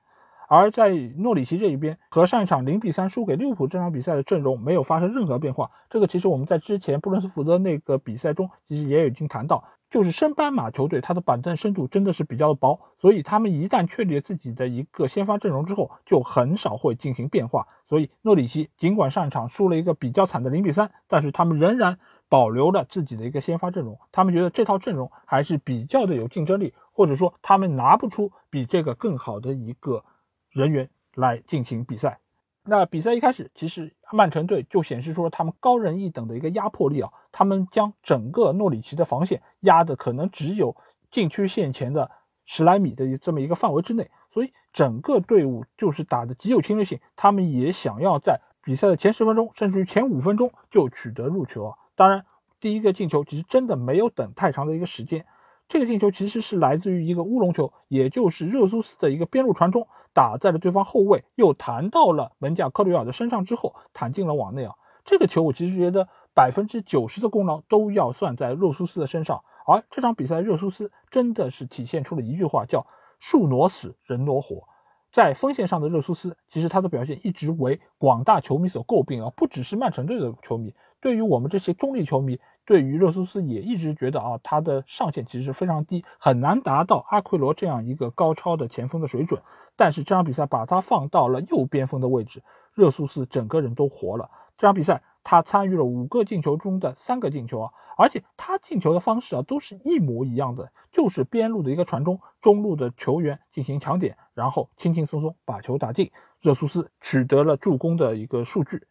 [0.49, 5.71] 而在诺里奇这一边，和上一场零比三输给利物浦这场比赛的阵容没有发生任何变化。
[5.89, 17.67] 这个其实我们在之前布伦斯福德那个比赛中其实也已经谈到，就是升班马球队他的板凳深度真的是比较的薄，所以他们一旦确立了自己的一个先发阵容之后，就很少会进行变化。
[17.85, 21.99] 所以诺里奇尽管上一场输了一个比较惨的零比三，但是他们仍然。
[22.29, 30.05] 保留了自己的一个先发阵容，他们觉得这套阵容还是比较的有竞争力，或者说他们拿不出比这个更好的一个
[30.51, 32.19] 人员来进行比赛。
[32.63, 40.75] 那比赛一开始，其实曼城队就显示出了他们高人一等的一个压迫力啊，他们将整个诺里奇的防线压的可能只有
[41.09, 42.11] 禁区线前的
[42.45, 51.77] 十来米的这么一个范围之内，所以整个队伍就是打的极有侵略性，他们也想要在比赛的前十分钟，甚至于前五分钟就取得入球啊。
[51.99, 52.25] 当然，
[52.61, 55.25] 第一个进球其实真的没有等太长的一个时间。
[55.67, 64.75] 这个进球其实是来自于一个乌龙球，也就是热苏斯的一个边路传中，打在了对方后卫，又弹到了门将科里尔的身上之后，弹进了网内啊。
[65.03, 69.43] 这个球我其实觉得百分之九十的功劳都要算在热苏斯的身上。
[69.65, 72.87] 而这场比赛，热苏斯真的是体现出了一句话，叫
[73.19, 74.63] “树挪死，人挪活”。
[75.11, 80.73] 在锋线上的热苏斯，其实他的表现一直为广大球迷所诟病啊，不只是曼城队的球迷。
[81.01, 89.41] 对于我们这些中立球迷，对于热苏斯也一直觉得啊，他的上限其实是非常低，很难达到阿奎罗这样一个高超的前锋的水准。
[89.75, 94.29] 但是这场比赛把他放到了右边锋的位置，热苏斯整个人都活了。
[94.57, 108.85] 这场比赛他参与了五个进球中的三个进球啊，而且他进球的方式啊都是一模一样的，就是边路的一个传中，中路的球员进行抢点，然后轻轻松松把球打进，热苏斯取得了助攻的一个数据。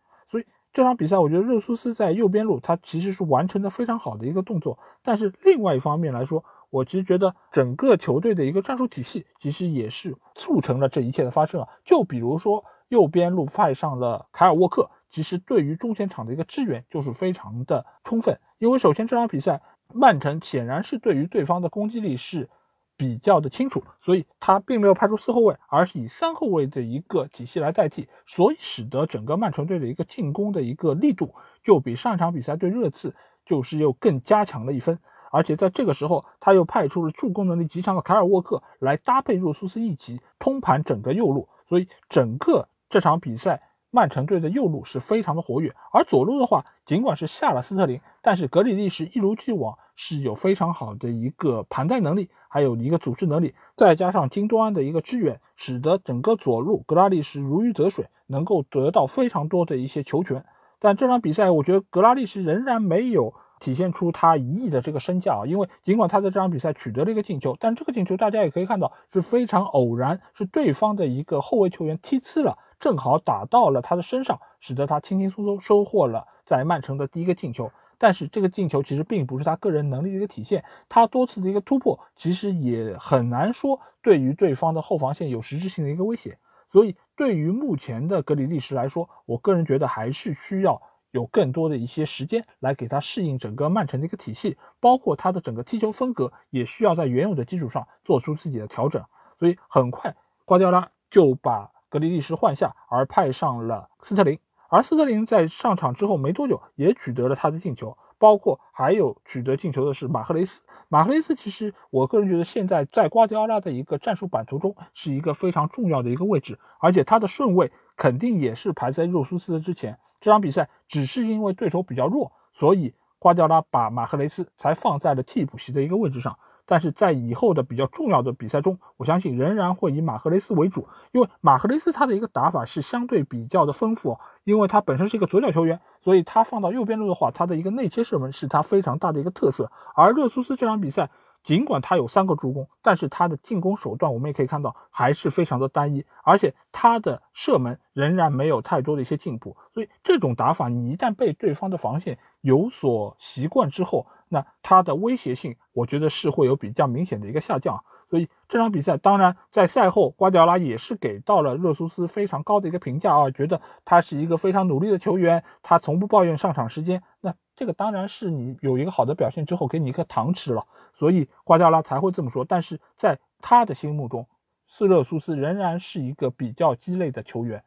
[0.72, 4.78] 这场比赛，我觉得热苏斯在右边路他其实是完成的非常好的一个动作。
[5.02, 11.68] 但是另外一方面来说，我其实觉得整个球队的一个战术体系其实也是促成了这一切的发生啊。
[11.84, 14.90] 就比如说右边路派上了凯尔沃克。
[15.10, 19.62] 其实对于中前场的一个支援就是非常的充分，因为首先这场比赛
[19.94, 22.50] 曼城显然是对于对方的攻击力是
[22.98, 31.32] 比较的清楚，所以他并没有派出四后卫，而是以三后卫的一个体系来代替，所以使得整个曼城队的一个进攻的一个力度
[31.62, 33.14] 就比上场比赛对热刺
[33.46, 34.98] 就是又更加强了一分，
[35.30, 43.62] 而且在这个时候他又派出了助攻能力极强的凯尔沃克来搭配若苏斯一起通盘整个右路，所以整个这场比赛。
[43.90, 60.44] 曼城队的右路是非常的活跃，而左路的话，尽管是下了斯特林，但是格里利什一如既往是有非常好的一个盘带能力，还有一个组织能力，再加上金多安的一个支援，使得整个左路格拉利什如鱼得水，能够得到非常多的一些球权。
[60.78, 72.58] 但这场比赛，我觉得格拉利什仍然没有体现出他一亿的这个身价啊，因为尽管他在这场比赛取得了一个进球，但这个进球大家也可以看到是非常偶然，是对方的一个后卫球员踢呲了。
[72.78, 77.70] 正好打到了他的身上，使得他轻轻松松收获了在曼城的第一个进球。
[78.00, 86.38] 但是这个进球其实并不是他个人能力的一个体现，他多次的一个突破其实也很难说对于对方的后防线有实质性的一个威胁。
[86.68, 99.04] 所以对于目前的格里利什来说，我个人觉得还是需要有更多的一些时间来给他适应整个曼城的一个体系，包括他的整个踢球风格也需要在原有的基础上做出自己的调整。
[99.36, 100.14] 所以很快
[100.44, 101.72] 瓜迪奥拉就把。
[101.88, 110.60] 格里利什换下，而派上了斯特林，而斯特林在上场之后没多久也取得了他的进球，包括还有取得进球的是马赫雷斯。
[110.88, 119.98] 马赫雷斯其实我个人觉得现在在瓜迪奥拉的一个战术版图中是一个非常重要的一个位置，而且他的顺位肯定也是排在若苏斯之前。
[120.20, 126.38] 这场比赛只是因为对手比较弱，所以瓜迪奥拉把马赫雷斯才放在了替补席的一个位置上。
[126.70, 139.72] 但是在以后的比较重要的比赛中，我相信仍然会以马赫雷斯为主，因为马赫雷斯他的一个打法是相对比较的丰富，因为他本身是一个左脚球员，所以他放到右边路的话，他的一个内切射门是他非常大的一个特色。
[139.94, 141.08] 而热苏斯这场比赛。
[141.42, 149.56] 尽管他有三个助攻，但是他的进攻手段我们也可以看到还是非常的单一，而且他的射门仍然没有太多的一些进步。
[149.72, 157.82] 所以这种打法，你一旦被对方的防线有所习惯之后，那他的威胁性，我觉得是会有比较明显的一个下降。
[158.10, 167.02] 所以这场比赛，当然在赛后，瓜迪奥拉也是给到了热苏斯非常高的一个评价啊，觉得他是一个非常努力的球员，他从不抱怨上场时间。
[167.20, 172.44] 那这个当然是你有一个好的表现之后，给你一颗糖吃了，所以瓜迪奥拉才会这么说。
[172.44, 174.24] 但是在他的心目中，
[174.68, 177.64] 斯热苏斯仍然是一个比较鸡肋的球员，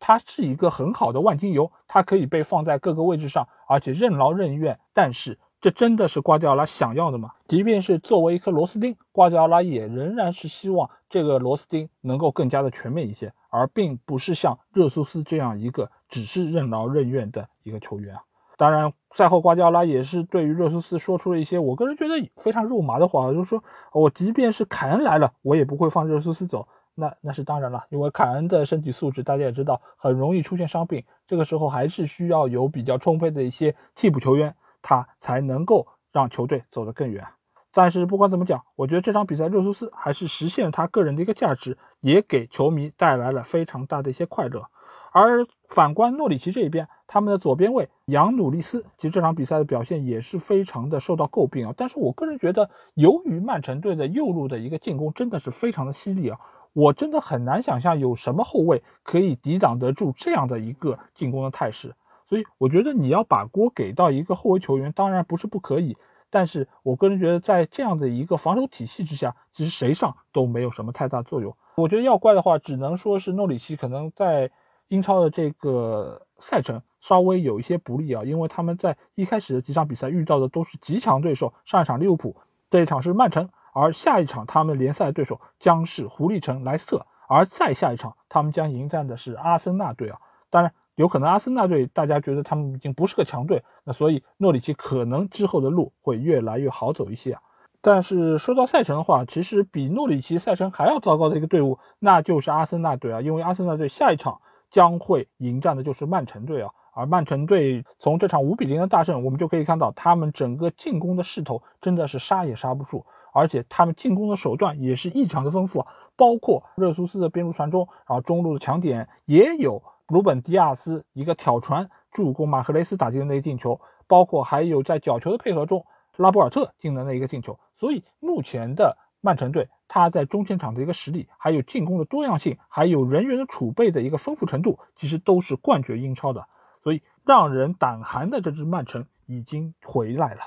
[0.00, 4.80] 他是一个很好的万金油，他可以被放在各个位置上，而且任劳任怨。
[4.92, 5.38] 但是。
[5.60, 7.32] 这真的是瓜迪奥拉想要的吗？
[7.48, 18.22] 即便是作为一颗螺丝钉，瓜迪奥拉也仍然是希望这个螺丝钉能够更加的全面一些，而并不是像热苏斯这样一个只是任劳任怨的一个球员啊。
[18.58, 26.68] 当然，赛后瓜迪奥拉也是对于热苏斯说出了一些我个人觉得非常肉麻的话，就是说我即便是凯恩来了，我也不会放热苏斯走。
[26.94, 34.54] 那那是当然了，因为凯恩的身体素质大家也知道，很容易出现伤病，这个时候还是需要有比较充沛的一些替补球员。
[34.80, 37.26] 他才能够让球队走得更远。
[37.72, 44.68] 但是不管怎么讲，我觉得这场比赛热苏斯还是实现了他个人的一个价值，也给球迷带来了非常大的一些快乐。
[45.12, 51.74] 而反观诺里奇这一边，他们的左边卫扬努利斯，其实这场比赛的表现也是非常的受到诟病啊。
[51.76, 56.38] 但是我个人觉得，由于曼城队的右路的一个进攻真的是非常的犀利啊，
[56.72, 61.94] 我真的很难想象有什么后卫可以抵挡得住这样的一个进攻的态势。
[62.26, 65.96] 所以我觉得你要把锅给到一个后卫球员，当然不是不可以，
[66.28, 71.56] 但是我个人觉得在这样的一个防守体系之下，其实谁上都没有什么太大作用。
[71.76, 74.50] 我觉得要怪的话，只能说是诺里奇可能在
[74.88, 82.36] 英超的这个赛程稍微有一些不利啊，因为他们在一开始的几场比赛遇到的都是极强对手，上一场利物浦，
[82.68, 90.18] 这一场是曼城，而下一场他们联赛对手将是狐狸城莱斯特，而再下一场他们将迎战的是阿森纳队啊，
[90.50, 90.72] 当然。
[90.98, 97.42] 有可能阿森纳队大家觉得他们已经不是个强队，那所以诺里奇可能之后的路会越来越好走一些啊。
[97.80, 103.20] 但是说到赛程的话，其实比诺里奇赛程还要糟糕的一个队伍，那就是阿森纳队啊。
[103.20, 104.40] 因为阿森纳队下一场
[104.70, 125.84] 将会迎战的就是曼城队啊，而曼城队从这场五比零的大胜，我们就可以看到他们整个进攻的势头真的是杀也杀不住，而且他们进攻的手段也是异常的丰富，包括热苏斯的边路传中，然后中路的抢点，也有鲁本迪亚斯一个挑传助攻马赫雷斯打进的那个进球，包括还有在角球的配合中
[126.16, 129.68] 拉波尔特进的那一个进球，所以目前的曼城队。
[129.86, 136.46] 他在中前场的一个实力，还有进攻的多样性，还有人员的储备的一个丰富程度，其实都是冠绝英超的。
[136.82, 140.40] 所以让人胆寒的这支曼城已经回来了。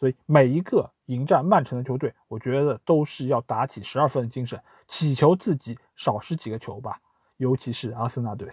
[0.00, 7.00] 所以每一个迎战曼城的球队，我觉得都是要打起十二分的精神，祈求自己少失几个球吧。
[7.36, 8.52] 尤其是阿森纳队。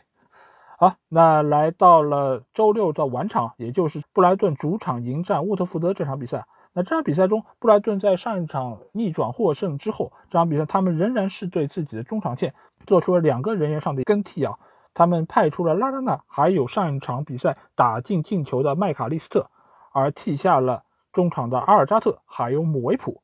[0.78, 6.46] 好，那来到了周六的晚场，也就是布莱顿主场迎战沃特福德这场比赛。
[6.78, 12.54] 那这场比赛中，布莱顿在上一场逆转获胜之后，这场比赛他们仍然是对自己的中场线
[12.86, 14.60] 做出了两个人员上的更替啊。
[14.94, 19.50] 他们派出了拉拉纳，还有上一场比赛打进进球的麦卡利斯特，
[19.94, 23.22] 而替下了中场的阿尔扎特还有姆维普。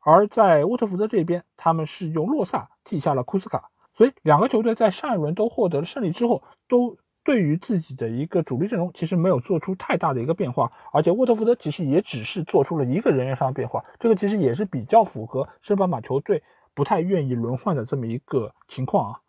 [0.00, 3.70] 而在沃特福德这边，他们是用洛萨替下了库斯卡。
[3.94, 6.96] 所以两个球队在上一轮都获得了胜利之后，都。
[7.30, 16.42] 对于自己的一个主力阵容，其实没有做出太大的一个变化，而且沃特福德其实也只是做出了一个人员上的变化，这个其实也是比较符合圣班马球队
[16.74, 19.20] 不太愿意轮换的这么一个情况啊。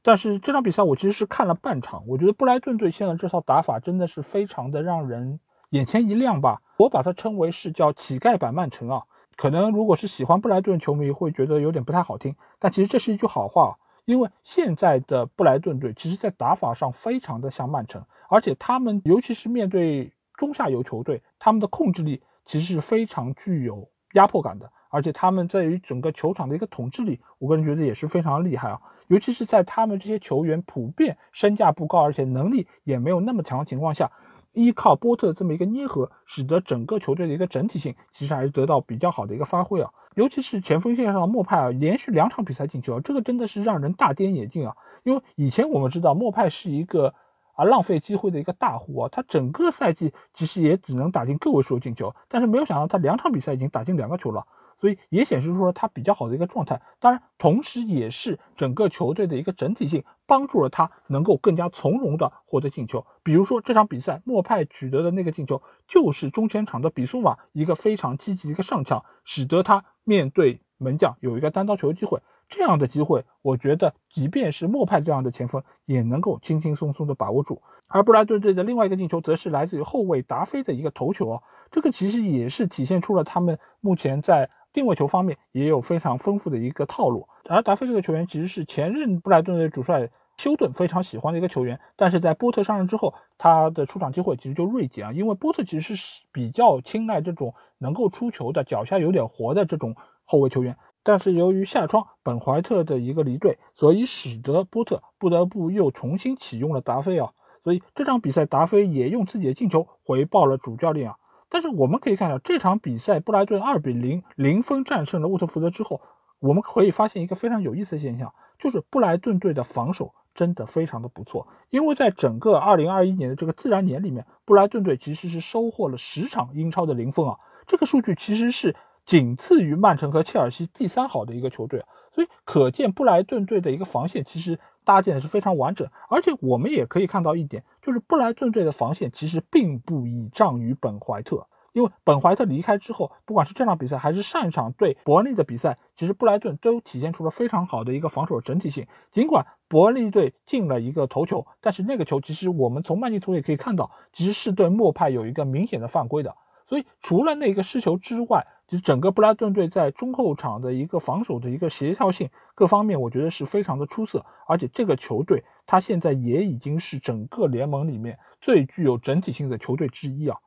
[0.00, 5.38] 但是这场比赛我其实是看了半场，我觉得布莱顿队现在这套打法真的是非常的让人
[5.68, 9.02] 眼前一亮吧，我把它称为是叫乞丐版曼城啊。
[9.36, 13.76] 可能如果是喜欢布莱顿球迷会觉得有点不太好听，但其实这是一句好话。
[14.04, 28.80] 因为现在的布莱顿队，其实在打法上非常的像曼城，而且他们尤其是面对中下游球队，他们的控制力其实是非常具有压迫感的，而且他们在于整个球场的一个统治力，我个人觉得也是非常厉害啊。
[29.08, 34.10] 尤其是在他们这些球员普遍身价不高，而且能力也没有那么强的情况下。
[34.52, 39.90] 依靠波特这么一个捏合，使得整个球队的一个整体性其实还是得到比较好的一个发挥啊。
[40.16, 44.76] 尤其是前锋线上的莫派啊，连续两场比赛进球，这个真的是让人大跌眼镜啊。
[45.04, 47.14] 因为以前我们知道莫派是一个
[47.54, 54.46] 啊浪费机会的一个大户啊，他整个赛季其实也只能打进个位数进球，但是没有想到他两场比赛已经打进两个球了。
[54.80, 63.04] 所以也显示出了他比较好的一个状态，当然，同时也是整个球队的一个整体性帮助了他能够更加从容的获得进球。
[63.22, 72.18] 比如说这场比赛莫派取得的那个进球，就是中前场的比苏马一个非常积极的一个上抢，使得他面对门将有一个单刀球机会。
[72.48, 77.62] 这样的机会，我觉得即便是莫派这样的前锋也能够轻轻松松的把握住。
[77.86, 84.48] 而布莱顿队的另外一个进球，则是来自于后卫达菲的一个头球啊，这个其实也是体现出了他们目前在。
[84.72, 111.16] 定位球方面也有非常丰富的一个套路，而达菲这个球员其实是前任布莱顿的主帅休顿非常喜欢的一个球员，但是在波特上任之后，他的出场机会其实就锐减啊，因为波特其实是比较青睐这种能够出球的、脚下有点活的这种后卫球员，但是由于下窗本怀特的一个离队，所以使得波特不得不又重新启用了达菲啊，所以这场比赛达菲也用自己的进球回报了主教练啊。
[111.50, 116.00] 但是我们可以看到，这场比赛布莱顿二比零零分战胜了沃特福德之后，
[116.38, 121.48] 我们可以发现一个非常有意思的现象，就是布莱顿队的防守真的非常的不错。
[121.68, 127.36] 因为在整个二零二一年的这个自然年里面，布莱顿队其实是收获了十场英超的零封啊，
[127.66, 134.58] 这个数据其实是仅次于曼城和切尔西第三好的一个球队，所以可见布莱顿队的一个防线其实。
[134.90, 148.88] 搭建的是非常完整，而且我们也可以看到一点，就是布莱顿队的防线其实并不倚仗于本怀特，因为本怀特离开之后，不管是这场比赛还是上一场对伯恩利的比赛，其实布莱顿都体现出了非常好的一个防守整体性。
[149.12, 156.34] 尽管伯恩利队进了一个头球，但是那个球其实我们从慢镜头也可以看到，其实是对莫派有一个明显的犯规的。
[156.66, 164.24] 所以除了那个失球之外，就整个布拉顿队在中后场的一个防守的一个协调性各方面，我觉得是非常的出色。
[164.46, 170.38] 而且这个球队，它现在也已经是整个联盟里面最具有整体性的球队之一啊。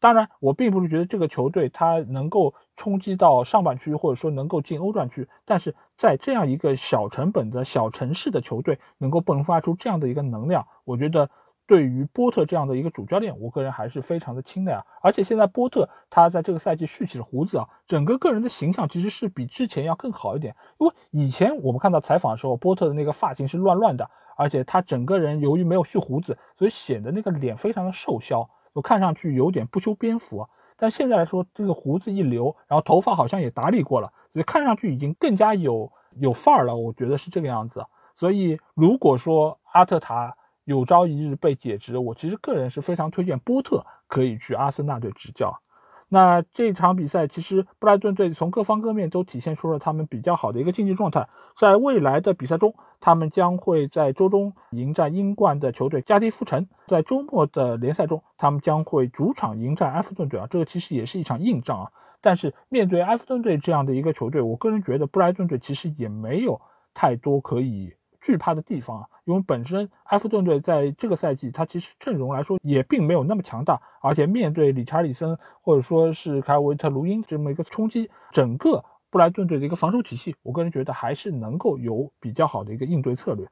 [0.00, 5.28] 当然，我并不是觉得这个球队它能够冲击到上半区，或者说能够进欧战区。
[5.44, 11.30] 但是在这样一个小成本的小城市的球队，能够迸发出这样的一个能量，我觉得。
[11.68, 14.82] 对于波特这样的一个主教练，我个人还是非常的青睐啊！
[15.02, 20.56] 而且现在波特他在这个赛季蓄起了胡子啊，整个个人的形象其实是比之前要更好一点。
[20.78, 30.48] 因为以前我们看到采访的时候，波特的那个发型是乱乱的，而且他整个人由于没有蓄胡子，所以显得那个脸非常的瘦削，我看上去有点不修边幅。
[30.78, 36.74] 但现在来说，这个胡子一留，然后头发好像也打理过了，所以看上去已经更加有有范儿了。
[36.74, 37.84] 我觉得是这个样子。
[38.16, 40.34] 所以如果说阿特塔，
[40.68, 45.62] 有朝一日被解职，我其实个人是非常推荐波特可以去阿森纳队执教。
[46.10, 51.26] 那这场比赛其实布莱顿队从各方各面都体现出了他们比较好的一个竞技状态。
[51.56, 61.90] 在未来的比赛中，他们将会在周中迎战英冠的球队加迪夫城，在周末的联赛中，他们将会主场迎战埃弗顿队啊，这个其实也是一场硬仗啊。
[62.20, 66.60] 但是面对埃弗顿队这样的一个球队，我个人觉得布莱顿队其实也没有
[66.92, 67.94] 太多可以。
[68.20, 83.48] 惧怕的地方啊，因为本身埃弗顿队在这个赛季，他其实阵容来说也并没有那么强大，而且面对理查里森或者说是凯维特卢因这么一个冲击，整个布莱顿队的一个防守体系，我个人觉得还是能够有比较好的一个应对策略。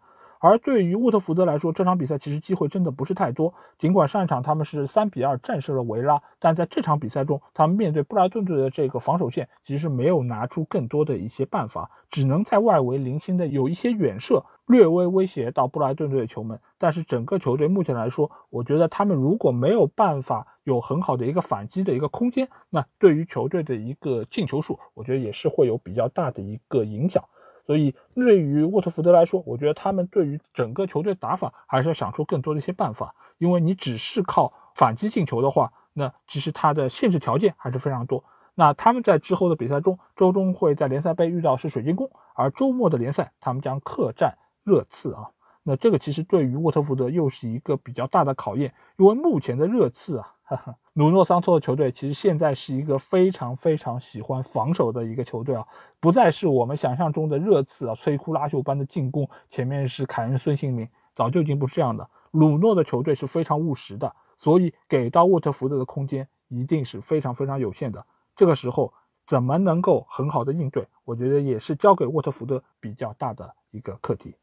[0.47, 3.53] 而对于沃特福德来说，这场比赛其实机会真的不是太多。
[3.79, 16.61] 尽管上一场他们是三比二战胜了维拉，但在这场比赛中，他们面对布莱顿队的这个防守线，其实没有拿出更多的一些办法，只能在外围零星的有一些远射，略微威胁到布莱顿队的球门。
[16.79, 27.25] 但是整个球队目前来说，我觉得他们如果没有办法有很好的一个反击的一个空间，那对于球队的一个进球数，我觉得也是会有比较大的一个影响。
[27.67, 33.15] 所以，对于沃特福德来说，我觉得他们对于整个球队打法还是要想出更多的一些办法。
[33.39, 38.25] 因为你只是靠反击进球的话，那其实它的限制条件还是非常多。
[38.55, 45.31] 那他们在之后的比赛中，周中会在联赛杯遇到是水晶宫，而周末的联赛他们将客战热刺啊。
[45.65, 50.36] 那这个其实对于沃特福德又是一个比较大的考验，因为目前的热刺啊。
[50.49, 55.67] 哈哈，努诺桑托的球队其实现在是一个非常非常喜欢防守的一个球队啊，
[55.99, 62.09] 不再是我们想象中的热刺啊，摧枯拉朽般的进攻，前面是凯恩、孙兴民，早就已经不是这样的。
[62.31, 68.07] 鲁诺的球队是非常务实的，所以给到沃特福德的空间一定是非常非常有限的。
[68.37, 68.95] 这个时候
[69.27, 74.37] 怎么能够很好的应对，我觉得也是交给沃特福德比较大的一个课题。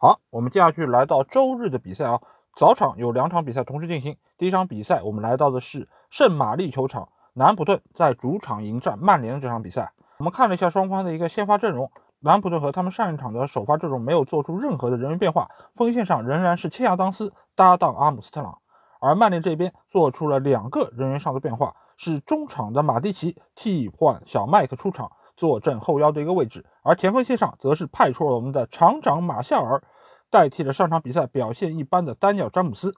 [0.00, 2.18] 好，我们接下去来到周日的比赛啊。
[2.56, 4.16] 早场有两场比赛同时进行。
[4.36, 9.92] 第一场比赛，我们来到的是圣玛丽球场，南普顿在主场迎战曼联的这场比赛。
[10.18, 18.58] 我们看了一下双方的一个先发阵容，南普顿和他们上一场的首发阵容没有做出任何的人员变化，锋线上仍然是切亚当斯搭档阿姆斯特朗。
[19.00, 29.82] 而曼联这边做出了两个人员上的变化，是中场的马蒂奇替换小麦克出场，坐镇后腰的一个位置，而前锋线上则是派出了我们的厂长马夏尔。
[30.30, 32.94] 代替了上场比赛表现一般的丹尼尔·詹姆斯，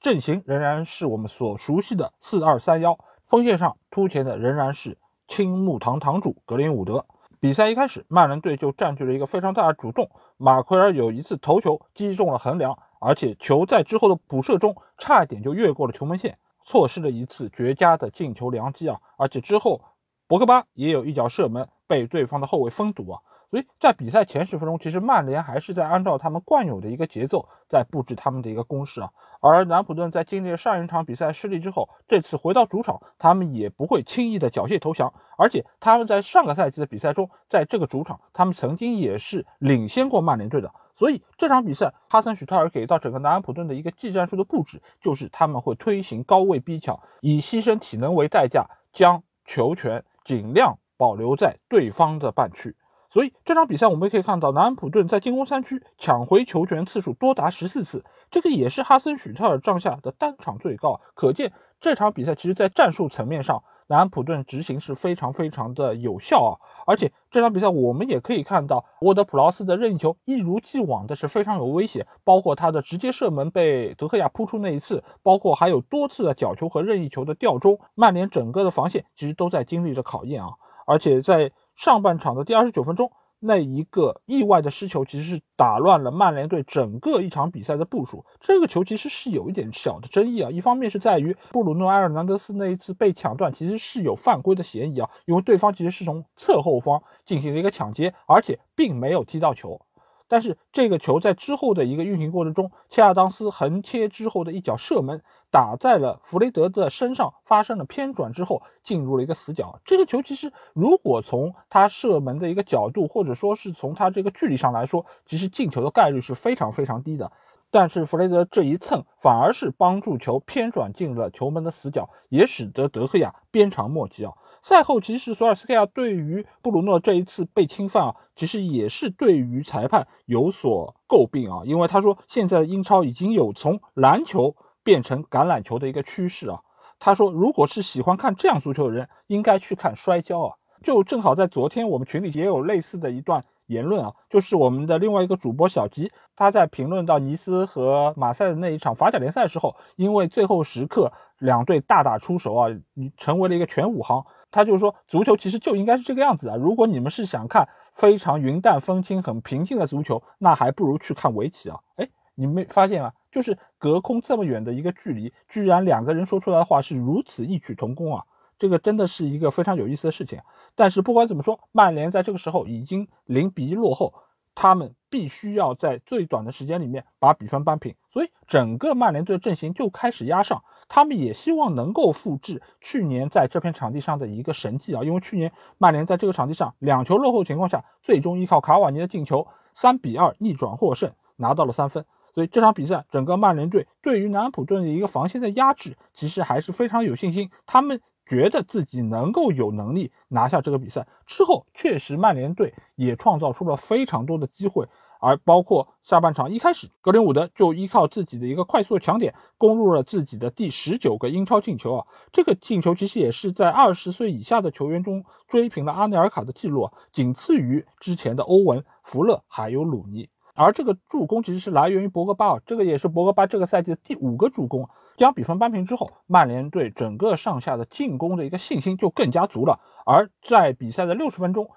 [0.00, 2.98] 阵型仍然是我们所熟悉的四二三幺。
[3.24, 7.06] 锋线上突前的仍然是青木堂堂主格林伍德。
[7.40, 10.10] 比赛一开始，曼联队就占据了一个非常大的主动。
[10.36, 19.00] 马奎尔有一次头球击中了横梁，而且球在之后的补射中差一点就越过了球门线，错失了一次绝佳的进球良机啊！
[19.16, 19.80] 而且之后
[20.26, 23.20] 博格巴也有一脚射门被对方的后卫封堵啊！
[23.52, 29.10] 所以在比赛前十分钟，其实曼联还是在按照他们惯有的一个节奏在布置他们的一个攻势啊。
[29.40, 35.12] 而南普顿在经历了上一场比赛失利之后，这次回到主场，他们也不会轻易的缴械投降。
[35.36, 40.72] 而且他们在上个赛季的比赛中，在这个主场，他们曾经也是领先过曼联队的。
[40.94, 52.74] 所以这场比赛，哈森许特尔给到整个南安普顿的一个技战术的布置，就是他们会推行高位逼抢，以牺牲体能为代价，将球权尽量保留在对方的半区。
[53.12, 60.98] 所以这场比赛我们也可以看到，南安普顿在进攻三区抢回球权次数多达十四次，这个也是哈森许特尔帐下的单场最高。
[61.12, 66.52] 可见这场比赛其实在战术层面上，南安普顿执行是非常非常的有效啊！
[66.86, 80.52] 而且这场比赛我们也可以看到，沃德普劳斯的任意球一如既往的是非常有威胁，包括他的直接射门被德赫亚扑出那一次，包括还有多次的角球和任意球的吊中，曼联整个的防线其实都在经历着考验啊！
[80.86, 83.10] 而且在上半场的第二十九分钟，
[83.40, 88.24] 那一个意外的失球，其实是打乱了曼联队整个一场比赛的部署。
[88.40, 99.80] 这个球其实是有一点小的争议啊，一方面是在于布鲁诺·埃尔南德斯那一次被抢断，其实是有犯规的嫌疑啊，因为对方其实是从侧后方进行了一个抢劫，而且并没有踢到球。
[100.28, 105.22] 但是这个球在之后的一个运行过程中，切亚当斯横切之后的一脚射门。
[105.52, 109.78] 打在了弗雷德的身上，发生了偏转之后，进入了一个死角。
[109.84, 117.30] 这个球其实，如果从他射门的一个角度，或者说是从他这个距离上来说，其实进球的概率是非常非常低的。
[117.70, 124.32] 但是弗雷德这一蹭，反而是帮助球偏转进了球门的死角，也使得德赫亚鞭长莫及啊。
[124.62, 134.56] 赛后，其实索尔斯克亚对于布鲁诺这一次被侵犯啊，其实也是对于裁判有所诟病啊，因为他说现在英超已经有从篮球。
[134.82, 136.60] 变成橄榄球的一个趋势啊！
[136.98, 140.54] 他说，如果是喜欢看这样足球的人，应该去看摔跤啊！
[140.82, 152.68] 就正好在昨天，我们群里也有类似的一段言论啊，就是我们的另外一个主播小吉，他在评论到尼斯和马赛的那一场法甲联赛的时候，因为最后时刻两队大打出手啊，
[153.16, 154.24] 成为了一个全武行。
[154.50, 156.56] 他就说，足球其实就应该是这个样子啊！
[156.56, 161.78] 如果你们是想看非常云淡风轻、很平静的足球，那还不如去看围棋啊！
[161.96, 162.08] 哎，
[162.42, 163.12] 你没发现吗？
[163.30, 168.24] 就是隔空这么远的一个距离，居然两个人说出来的话是如此异曲同工啊！
[168.58, 170.40] 这个真的是一个非常有意思的事情。
[170.74, 174.12] 但是不管怎么说，曼联在这个时候已经零比一落后。
[174.54, 180.62] 他们必须要在最短的时间里面把比分扳平，所以整个曼联队的阵型就开始压上。
[180.90, 185.02] 他们也希望能够复制去年在这片场地上的一个神迹啊！
[185.02, 192.04] 因为去年曼联在这个场地上两球落后情况下，最终依靠卡瓦尼的进球，三比二逆转获胜，拿到了三分。
[192.34, 197.50] 所以这场比赛，整个曼联队对于南安普顿的一个防线的压制，其实还是非常有信心。
[197.66, 198.00] 他们。
[198.24, 204.86] 觉得自己能够有能力拿下这个比赛之后，确实曼联队也创造出了非常多的机会，
[205.20, 212.06] 而包括下半场一开始，格林伍德就依靠自己的一个快速的抢点，攻入了自己的第十九个英超进球啊！
[212.32, 220.30] 这个进球其实也是在二十岁以下的球员中追平了阿内尔卡的记录啊，仅次于之前的欧文、福勒还有鲁尼。
[220.54, 224.88] 而这个助攻其实是来源于博格巴啊，这个也是博格巴这个赛季的第五个助攻。
[225.16, 229.78] 将比分扳平之后，曼联队整个上下的进攻的一个信心就更加足了。
[230.06, 231.70] 而在比赛的六十分钟，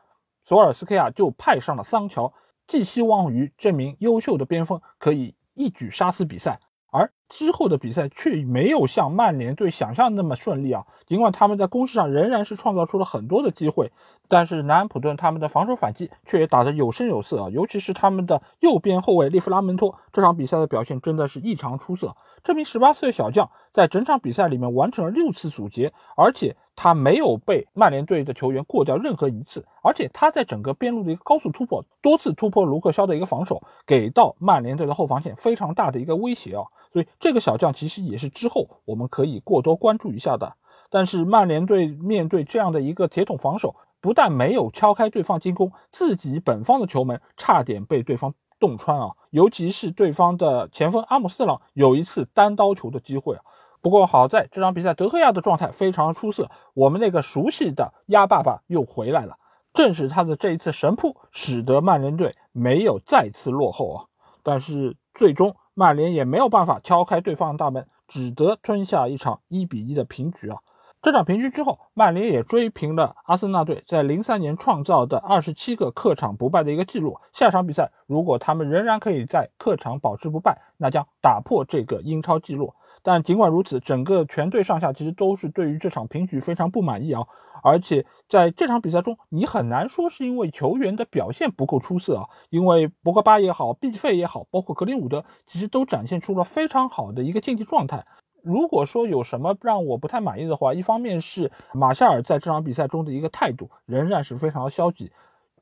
[0.43, 2.33] 索尔斯克亚就派上了桑乔，
[2.65, 6.59] 寄希望于这名优秀的边锋可以一举杀死比赛。
[6.91, 10.85] 而之后的比赛却没有像曼联队想象那么顺利啊！
[11.07, 13.91] 尽管他们在攻势上仍然是创造出了很多的机会，
[14.27, 17.49] 但是南安普顿他们的防守反击却也打得有声有色啊！
[17.49, 22.15] 尤其是他们的右边后卫利弗拉门托，这场比赛的表现真的是异常出色。
[22.43, 26.55] 这名十八岁小将在整场比赛里面完成了六次阻截，而且。
[26.77, 36.67] 他没有被曼联队的球员过掉任何一次，而且他在整个边路的一个高速突破，多次突破卢克肖的一个防守，给到曼联队的后防线非常大的一个威胁啊！
[36.91, 40.55] 所以这个小将其实也是之后我们可以过多关注一下的。
[40.89, 49.11] 但是曼联队面对这样的一个铁桶防守，不但没有敲开对方进攻，自己本方的球门差点被对方洞穿啊！
[49.31, 53.41] 尤其是对方的前锋阿姆斯特朗有一次单刀球的机会啊！
[53.81, 59.37] 不过好在这场比赛，德赫亚的状态非常出色，我们那个熟悉的鸭爸爸又回来了。
[59.73, 64.05] 正是他的这一次神扑，使得曼联队没有再次落后啊。
[64.41, 70.59] 但是最终曼联也没有办法敲开对方的大门，只得吞下一场一比一的平局啊。
[71.01, 77.19] 这场平局之后，曼联也追平了阿森纳队在零三年创造的二十七个客场不败的一个记录。
[77.33, 82.73] 下场比赛，如果他们仍然可以在客场保持不败，那将打破这个英超纪录。
[83.05, 87.21] 但尽管如此，整个全队上下其实都是对于这场平局非常不满意啊！
[87.61, 98.03] 而且在这场比赛中，你很难说是因为球员的表现不够出色啊，因为博格巴也好，毕费也好，包括格林伍德，其实都展现出了非常好的一个竞技状态。
[98.41, 105.11] 如果说有什么让我不太满意的话，一方面是马夏尔在这场比赛中的一个态度仍然是非常的消极。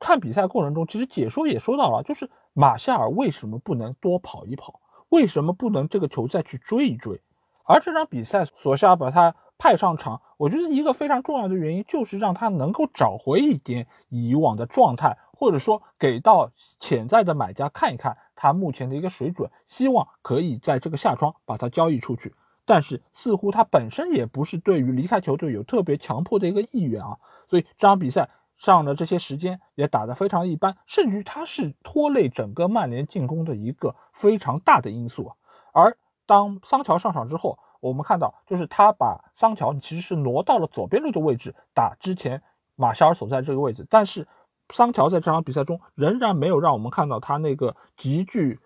[0.00, 4.80] 看比赛过程中，其实解说也说到了，就是马夏尔为什么不能多跑一跑，
[5.10, 7.20] 为什么不能这个球再去追一追？
[7.64, 22.34] 而这场比赛，索夏把他派上场，我觉得一个非常重要的原因就是让他能够找回一点以往的状态，或者说给到潜在的买家看一看他目前的一个水准，希望可以在这个夏窗把他交易出去。
[22.66, 35.36] 但是似乎他本身也不是对于离开球队有特别强迫的一个意愿啊，所以这场比赛上的这些时间也打得非常一般，甚至于他是拖累整个曼联进攻的一个非常大的因素啊。
[35.72, 35.96] 而
[36.26, 42.42] 当桑乔上场之后，我们看到，就是他把桑乔其实是挪到了左边路的位置打之前
[42.76, 44.26] 马夏尔所在这个位置，但是
[44.72, 48.58] 桑乔在这场比赛中仍然没有让我们看到他那个极具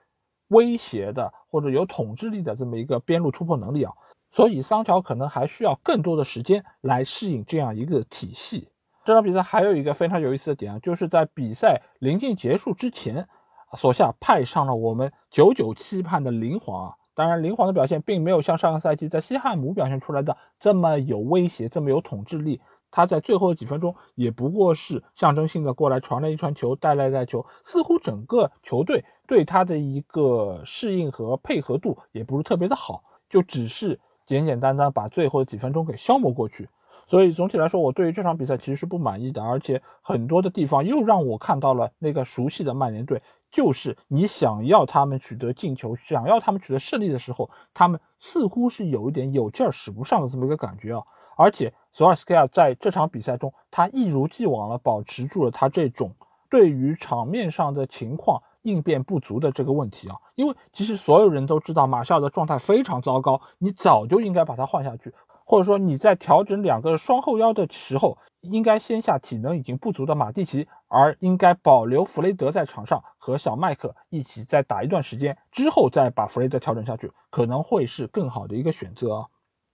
[0.48, 3.92] 威胁的或者有统治力的这么一个边路突破能力啊，
[4.30, 8.70] 所以桑乔可能还需要更多的时间来适应这样一个体系。
[9.04, 13.28] 这场比赛还有一个非常有意思的点啊，就是在比赛临近结束之前，
[13.74, 16.94] 索夏派上了我们久久期盼的灵皇啊。
[17.19, 22.61] 当然，林皇的表现并没有像上个赛季在西汉姆表现出来的这么有威胁、这么有统治力。
[22.93, 36.69] 他在最后的几分钟也不过是象征性的过来传了一传球，带了一带球，似乎整个球队对他的一个适应和配合度也不是特别的好，就只是简简单单把最后的几分钟给消磨过去。
[37.09, 51.03] 所以总体来说，我对于这场比赛其实是不满意的，而且很多的地方又让我看到了那个熟悉的曼联队，就是你想要他们取得进球，想要他们取得胜利的时候，他们似乎是有一点有劲儿使不上的这么一个感觉啊。
[51.36, 56.14] 而且索尔斯克亚在这场比赛中，他一如既往的保持住了他这种
[56.51, 65.14] 对于场面上的情况应变不足的这个问题啊，因为其实所有人都知道马夏尔的状态非常糟糕，你早就应该把他换下去，
[65.49, 79.26] 或者说你在调整两个双后腰的时候，应该先下体能已经不足的马蒂奇，而应该保留弗雷德在场上和小麦克一起再打一段时间之后再把弗雷德调整下去，可能会是更好的一个选择啊。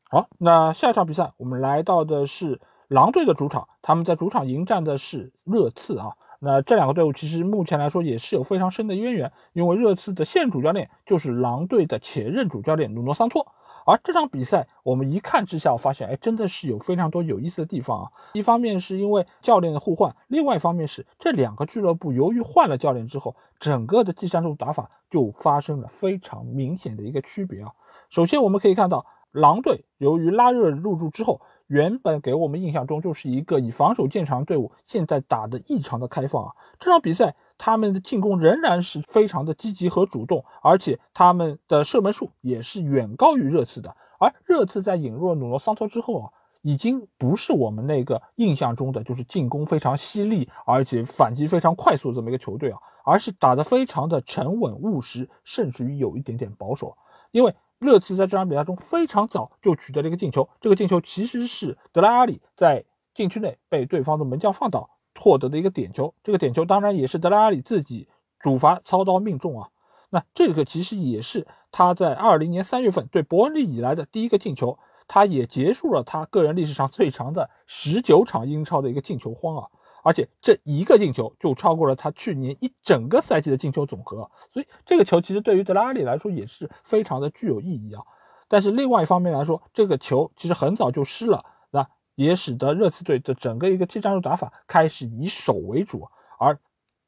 [0.09, 2.61] 好，那下一场比赛我们来到的是。
[2.89, 6.12] 狼队的主场，他们在主场迎战的是热刺啊。
[6.39, 13.55] 那这两个队伍其实目前来说也是有非常深的渊源，因为热刺的现主教练就是狼队的前任主教练努诺桑托。
[13.85, 18.11] 而这场比赛我们一看之下，发现哎，真的是有非常多有意思的地方啊。
[18.32, 27.72] 一方面是因为教练的互换，另外一方面是这两个俱乐部由于换了教练之后，整个的技战术打法就发生了非常明显的一个区别啊。
[28.11, 31.41] 首先我们可以看到，狼队由于拉热入驻之后。
[31.66, 36.53] 原本给我们印象中就是一个以防守见长的队伍，现在打得异常的开放啊！
[36.78, 43.97] 这场比赛他们的进攻仍然是非常的积极和主动，而且他们的射门数也是远高于热刺的。
[44.19, 46.31] 而热刺在引入了努诺桑托之后啊，
[46.63, 56.97] 已经不是我们那个印象中的就是进攻非常犀利，而且反击非常快速这么一个球队啊，而是打得非常的沉稳务实，甚至于有一点点保守，
[57.31, 57.55] 因为。
[57.81, 62.83] 热刺在这场比赛中非常早就取得了一个进球，这个进球其实是德拉阿里在
[63.13, 64.89] 禁区内被对方的门将放倒
[65.19, 66.15] 获得的一个点球。
[66.23, 68.09] 这个点球当然也是德拉里自己
[68.41, 69.69] 主罚操刀命中啊。
[70.11, 79.69] 那这个其实也是他在二零年三月份对伯恩利以来的第一个进球，他也结束了他个人历史上最长的十九场英超的一个进球荒啊。
[80.05, 88.03] 而且这一个进球就超过了他去年一整个赛季的进球总和，所以这个球其实对于德拉里来说也是非常的具有意义啊。
[88.47, 91.45] 但是另外一方面来说，这个球其实很早就失了，
[92.15, 96.09] 也使得热刺队的整个一个技战术打法开始以守为主。
[96.39, 96.59] 而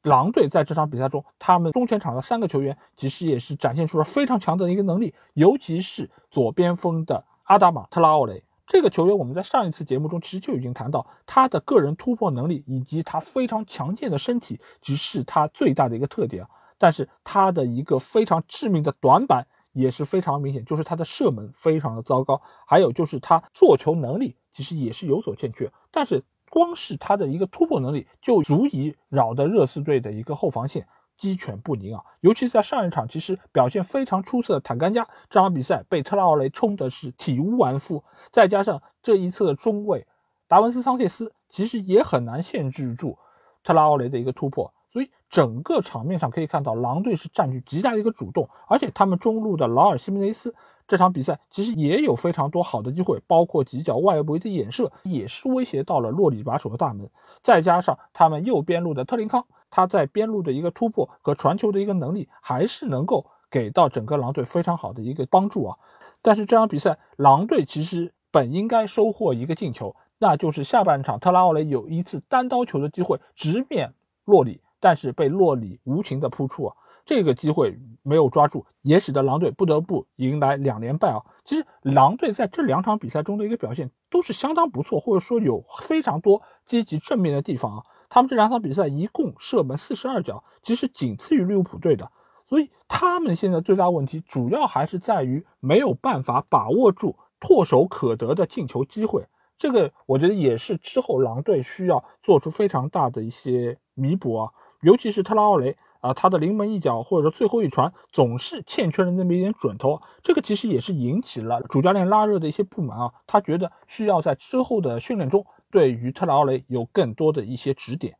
[0.03, 8.43] 狼队在这场比赛中，他们中前场的三个球员其实也是展现出了非常强的一个能力，尤其是左边锋的阿达玛特拉奥雷。
[8.65, 16.45] 这个球员，我们在上一次节目中其实就已经谈到，他的个人突破能力以及他非常强健的身体，只是他最大的一个特点。
[16.77, 25.71] 但是他的一个非常致命的短板也是非常明显，就是他的射门非常的糟糕，还有就是他做球能力其实也是有所欠缺。
[25.91, 30.87] 但是光是他的一个突破能力，就足以扰得热刺队的一个后防线。
[31.15, 32.03] 鸡犬不宁啊！
[32.21, 38.03] 尤其是在上一场，其实表现非常出色的坦甘加，这场比赛被特拉奥雷冲的是体无完肤。
[38.31, 40.07] 再加上这一侧的中卫
[40.47, 43.19] 达文斯桑切斯，其实也很难限制住
[43.63, 44.73] 特拉奥雷的一个突破。
[44.89, 50.55] 所以整个场面上可以看到，狼队是占据极大的一个主动，而且他们中路的劳尔西门内斯
[50.87, 57.09] 这场比赛其实也有非常多好的机会，包括几脚外围的掩射，也是威胁到了洛里把守的大门。
[57.41, 59.45] 再加上他们右边路的特林康。
[59.69, 65.77] 他在边路的一个突破和传球的一个能力，还是能够给到整个狼队非常好的一个帮助啊。
[66.21, 76.75] 但是这场比赛，狼队其实本应该收获一个进球，那就是下半场特拉奥雷有一次单刀球的机会，直面洛里，但是被洛里无情的扑出啊。
[77.07, 81.23] 这个机会没有抓住，也使得狼队不得不迎来两连败啊。
[81.45, 87.83] 其实狼队在这两场比赛中的一个表现都是相当不错，或者说有非常多积极正面的地方啊。
[88.09, 92.11] 他们这两场比赛一共射门四十二脚，其实仅次于利物浦队的。
[92.45, 99.25] 所以他们现在最大问题主要还是在于没有办法把握住唾手可得的进球机会。
[99.57, 104.51] 这个我觉得也是之后狼队需要做出非常大的一些弥补啊。
[104.81, 110.01] 尤其是特拉奥雷啊，他的临门一脚或者说最后一传总是欠缺了那么一点准头。
[110.23, 113.13] 这个其实也是引起了主教练拉热的一些不满啊。
[113.25, 115.45] 他觉得需要在之后的训练中。
[115.69, 118.17] 对于特拉奥雷有更多的一些指点。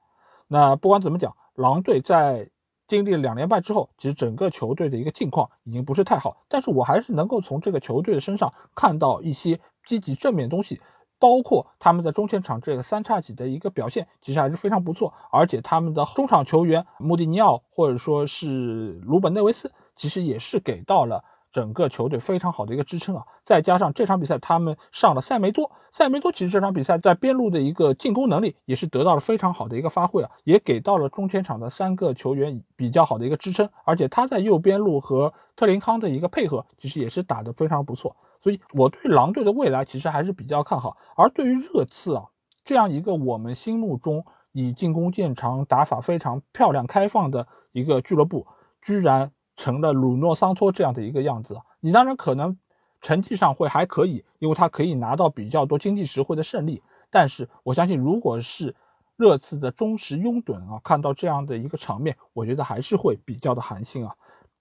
[0.50, 2.50] 那不管怎么讲，狼队在
[2.90, 6.44] 经历了两连败之后，其实整个球队的一个境况已经不是太好。
[6.50, 10.82] 但是我还是能够从这个球队的身上看到一些积极正面的东西，
[11.20, 15.14] 包括他们在中前场这个三叉戟的一个表现，其实还是非常不错。
[15.32, 21.24] 而且他们的中场球员穆蒂尼奥或者说是鲁本内维斯，其实也是给到了。
[21.50, 40.98] 整个球队非常好的一个支撑啊，再加上这场比赛他们上了塞梅多，塞梅多其实这场比赛在边路的一个进攻能力也是得到了非常好的一个发挥啊，也给到了中前场的三个球员比较好的一个支撑，而且他在右边路和特林康的一个配合，其实也是打得非常不错，所以我对狼队的未来其实还是比较看好。
[41.16, 42.26] 而对于热刺啊
[42.64, 48.48] 这样一个我们心目中以进攻见长、打法非常漂亮、开放的一个俱乐部，
[48.82, 49.32] 居然。
[49.60, 52.60] 成了鲁诺桑托这样的一个样子，你当然可能
[53.02, 56.84] 成绩上会还可以，因为他可以拿到比较多经济实惠的胜利。
[57.10, 58.76] 但是我相信，如果是
[59.16, 64.16] 热刺的忠实拥趸啊，看到这样的一个场面，我觉得还是会比较的寒心啊。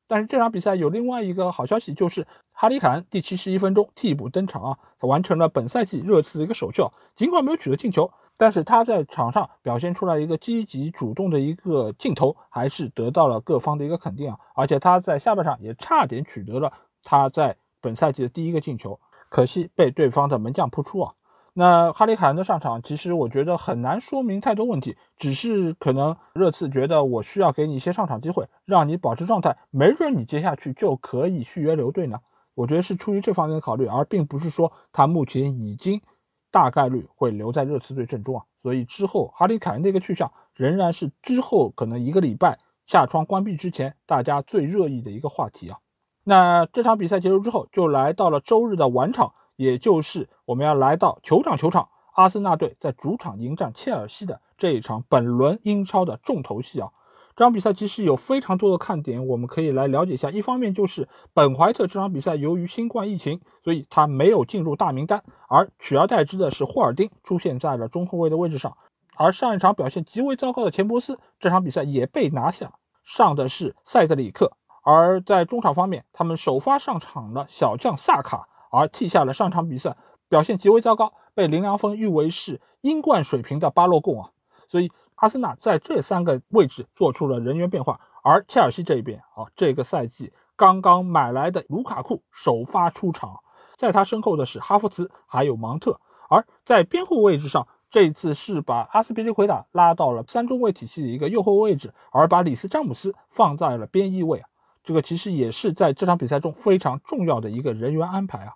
[0.09, 14.39] 但是这场比赛有另外一个好消息，就是哈里凯恩第七十一分钟替补登场啊，他完成了本赛季热刺的一个首秀，尽管没有取得进球，但是他在场上表现出来一个积极主动的一个镜头，还是得到了各方的一个肯定啊。
[14.55, 21.15] 而且他在下半场也差点取得了他在本赛季的第一个进球，可惜被对方的门将扑出啊。
[21.59, 32.19] 那哈里凯恩的上场，其实我觉得很难说明太多问题，只是可能热刺觉得我需要给你一些上场机会，让你保持状态，没准你接下去就可以续约留队呢。
[32.53, 36.03] 我觉得是出于这方面的考虑，而并不是说他目前已经
[36.51, 38.45] 大概率会留在热刺队阵中啊。
[38.61, 45.79] 所以之后哈里凯恩的一个去向，仍然是之后可能一个礼拜下窗关闭之前，大家最热议的一个话题啊。
[46.23, 49.33] 那这场比赛结束之后，就来到了周日的晚场。
[49.59, 56.88] 也就是我们要来到酋长球场，阿森纳队在主场迎战切尔西的这一场本轮英超的重头戏啊！
[57.34, 60.30] 这场比赛其实有非常多的看点，我们可以来了解一下。
[60.30, 68.76] 一方面就是本怀特这场比赛由于新冠疫情，所以他没有进入大名单，而取而代之的是霍尔丁出现在了中后卫的位置上。
[69.16, 72.72] 而上一场表现极为糟糕的钱伯斯，这场比赛也被拿下，
[73.03, 74.53] 上的是塞德里克。
[74.84, 78.49] 而在中场方面，他们首发上场的小将萨卡。
[78.68, 79.97] 而替下了上场比赛
[80.29, 84.31] 表现极为糟糕，被林良锋誉为是英冠水平的巴洛贡啊，
[84.68, 88.01] 所以阿森纳在这三个位置做出了人员变化。
[88.22, 93.39] 而切尔西这边啊，这个赛季刚刚买来的卢卡库首发出场，
[93.77, 96.01] 在他身后的是哈弗茨还有芒特。
[96.29, 104.49] 而在边后位置上，这一次是把阿斯皮利奎塔拉到了三中卫体系的一个右后卫位置，而把里斯詹姆斯放在了边翼位啊。
[104.83, 108.55] 这个其实也是在这场比赛中非常重要的一个人员安排啊。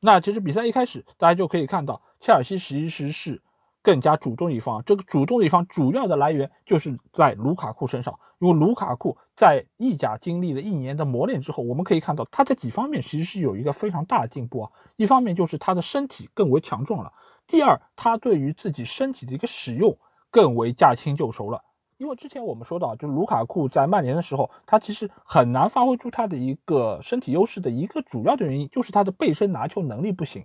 [0.00, 3.42] 那其实比赛一开始，大家就可以看到，切尔西其实是
[3.82, 4.82] 更加主动一方。
[4.84, 14.70] 这个主动一方主要的来源就是在卢卡库身上，因为卢卡库在意甲经历了一年的磨练之后，我们可以看到他在几方面其实是有一个非常大的进步啊。
[14.96, 17.12] 一方面就是他的身体更为强壮了，
[17.46, 19.98] 第二，他对于自己身体的一个使用
[20.30, 21.62] 更为驾轻就熟了。
[21.98, 30.44] 因为之前我们说到，就是卢卡库在曼联的时候，他其实很难发挥出他的一个身体优势的一个主要的原因，就是他的背身拿球能力不行。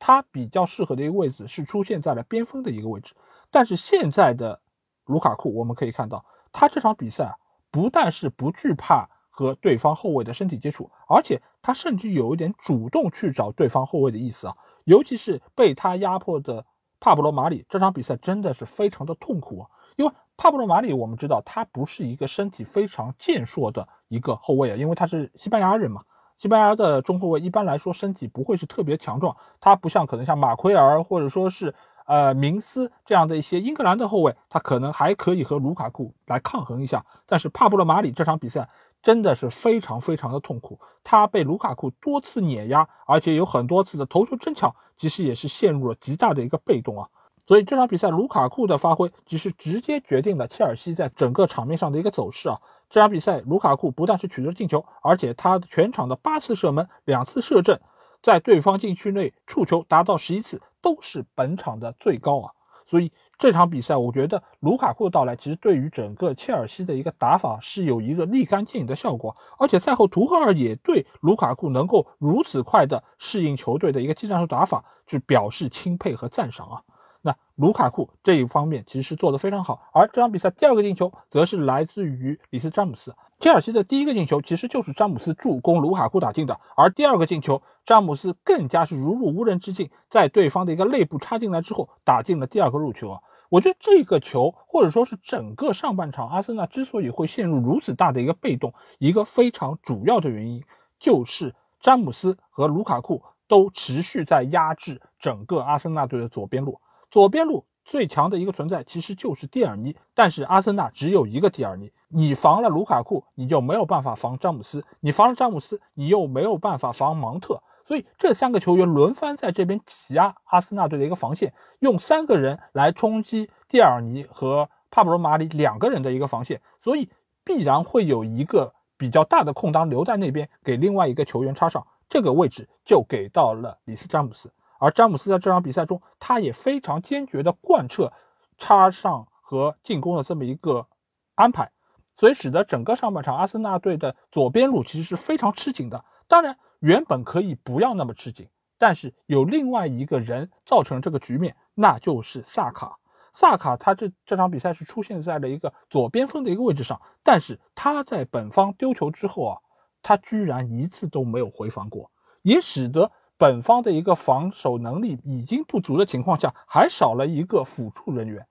[0.00, 3.14] 他比较适合的一个位置是出现在了边锋的一个位置。
[3.50, 4.60] 但是现在的
[5.04, 7.36] 卢卡库，我们可以看到，他这场比赛，
[7.70, 14.56] 不但是不惧怕和对方后卫的身体接触，而且他甚至有一点主动去找对方后卫的意思啊。
[14.84, 16.66] 尤其是被他压迫的
[16.98, 20.12] 帕布罗马里，这场比赛真的是非常的痛苦啊，因为。
[20.38, 26.02] 帕布罗·马里，我们知道他不是一个身体非常健硕的一个后卫啊，因为他是西班牙人嘛。
[26.38, 31.74] 西班牙的中后卫一般来说身体不会是特别强壮，他不像可能像马奎尔或者说是
[32.06, 37.04] 呃明斯这样的一些英格兰的后卫，他可能还可以和卢卡库来抗衡一下。
[37.26, 38.68] 但是帕布罗·马里这场比赛
[39.02, 47.08] 真的是非常非常的痛苦，他被卢卡库多次碾压，而且有很多次的头球争抢，其实也是陷入了极大的一个被动啊。
[47.48, 52.58] 所以这场比赛，卢卡库的发挥其实直接决定了切尔西在整个场面上的一个走势啊。
[52.90, 57.80] 这场比赛，卢卡库不但是取得了进球，而且他全场的八次射门、两次射正，
[58.20, 62.52] 在对方禁区内触球达到十一次，都是本场的最高啊。
[62.84, 69.34] 所以这场比赛，我觉得卢卡库的到来，其实对于整个切尔西的一个打法是有一个立竿见影的效果。
[69.58, 76.82] 而且赛后，图赫尔也对卢卡库能够如此快的适应球队的一个技战术打法，去表示钦佩和赞赏啊。
[77.20, 83.14] 那卢卡库这一方面其实是做得非常好，而这场比赛第二个进球则是来自于里斯詹姆斯。
[83.40, 93.20] 切尔西的第一个进球其实就是詹姆斯助攻卢卡库打进的，而第二个进球詹姆斯更加是如入无人之境，在对方的一个内部插进来之后打进了第二个入球啊！
[93.48, 100.62] 我觉得这个球或者说是整个上半场阿森纳之所以会陷入如此大的一个被动，一个非常主要的原因
[100.98, 106.80] 就是詹姆斯和卢卡库都持续在压制整个阿森纳队的左边路。
[107.10, 117.62] 左边路最强的一个存在其实就是蒂尔尼，但是阿森纳只有一个蒂尔尼，你防了卢卡库，你就没有办法防詹姆斯；你防了詹姆斯，你又没有办法防芒特。
[117.86, 127.08] 所以这三个球员轮番在这边挤压阿森纳队的一个防线，用三个人来冲击蒂尔尼和帕布罗·马里两个人的一个防线，所以
[127.42, 134.52] 必然会有一个比较大的空当留在那边，给另外一个球员插上，这个位置就给到了里斯詹姆斯。
[134.78, 138.12] 而詹姆斯在这场比赛中，他也非常坚决地贯彻
[138.56, 140.86] 插上和进攻的这么一个
[141.34, 141.70] 安排，
[142.14, 146.04] 所以使得整个上半场阿森纳队的左边路其实是非常吃紧的。
[146.26, 148.48] 当然，原本可以不要那么吃紧，
[148.78, 152.98] 但是有另外一个人造成这个局面，那就是萨卡。
[153.32, 159.58] 萨卡他这这场比赛是出现在了一个左边锋的一个位置上，但是他在本方丢球之后啊，
[160.02, 162.10] 他居然一次都没有回防过，
[162.42, 168.46] 也使得本方的一个防守能力已经不足的情况下，还少了一个辅助人员，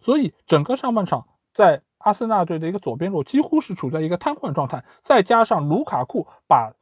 [0.00, 6.74] 所以整个上半场在阿森纳队的一个左边路几乎是处在一个瘫痪状态，再加上卢卡库把。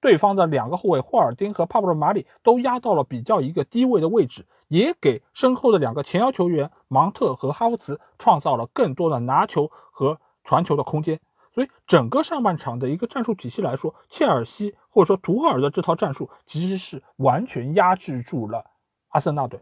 [0.00, 11.18] 对方的两个后卫霍尔丁和帕布罗马里都压到了比较一个低位的位置，也给身后的两个前腰球员芒特和哈弗茨创造了更多的拿球和传球的空间。
[11.58, 18.64] 所以整个上半场的一个战术体系来说，切尔西或者说图赫尔的这套战术其实是完全压制住了
[19.08, 19.58] 阿森纳队。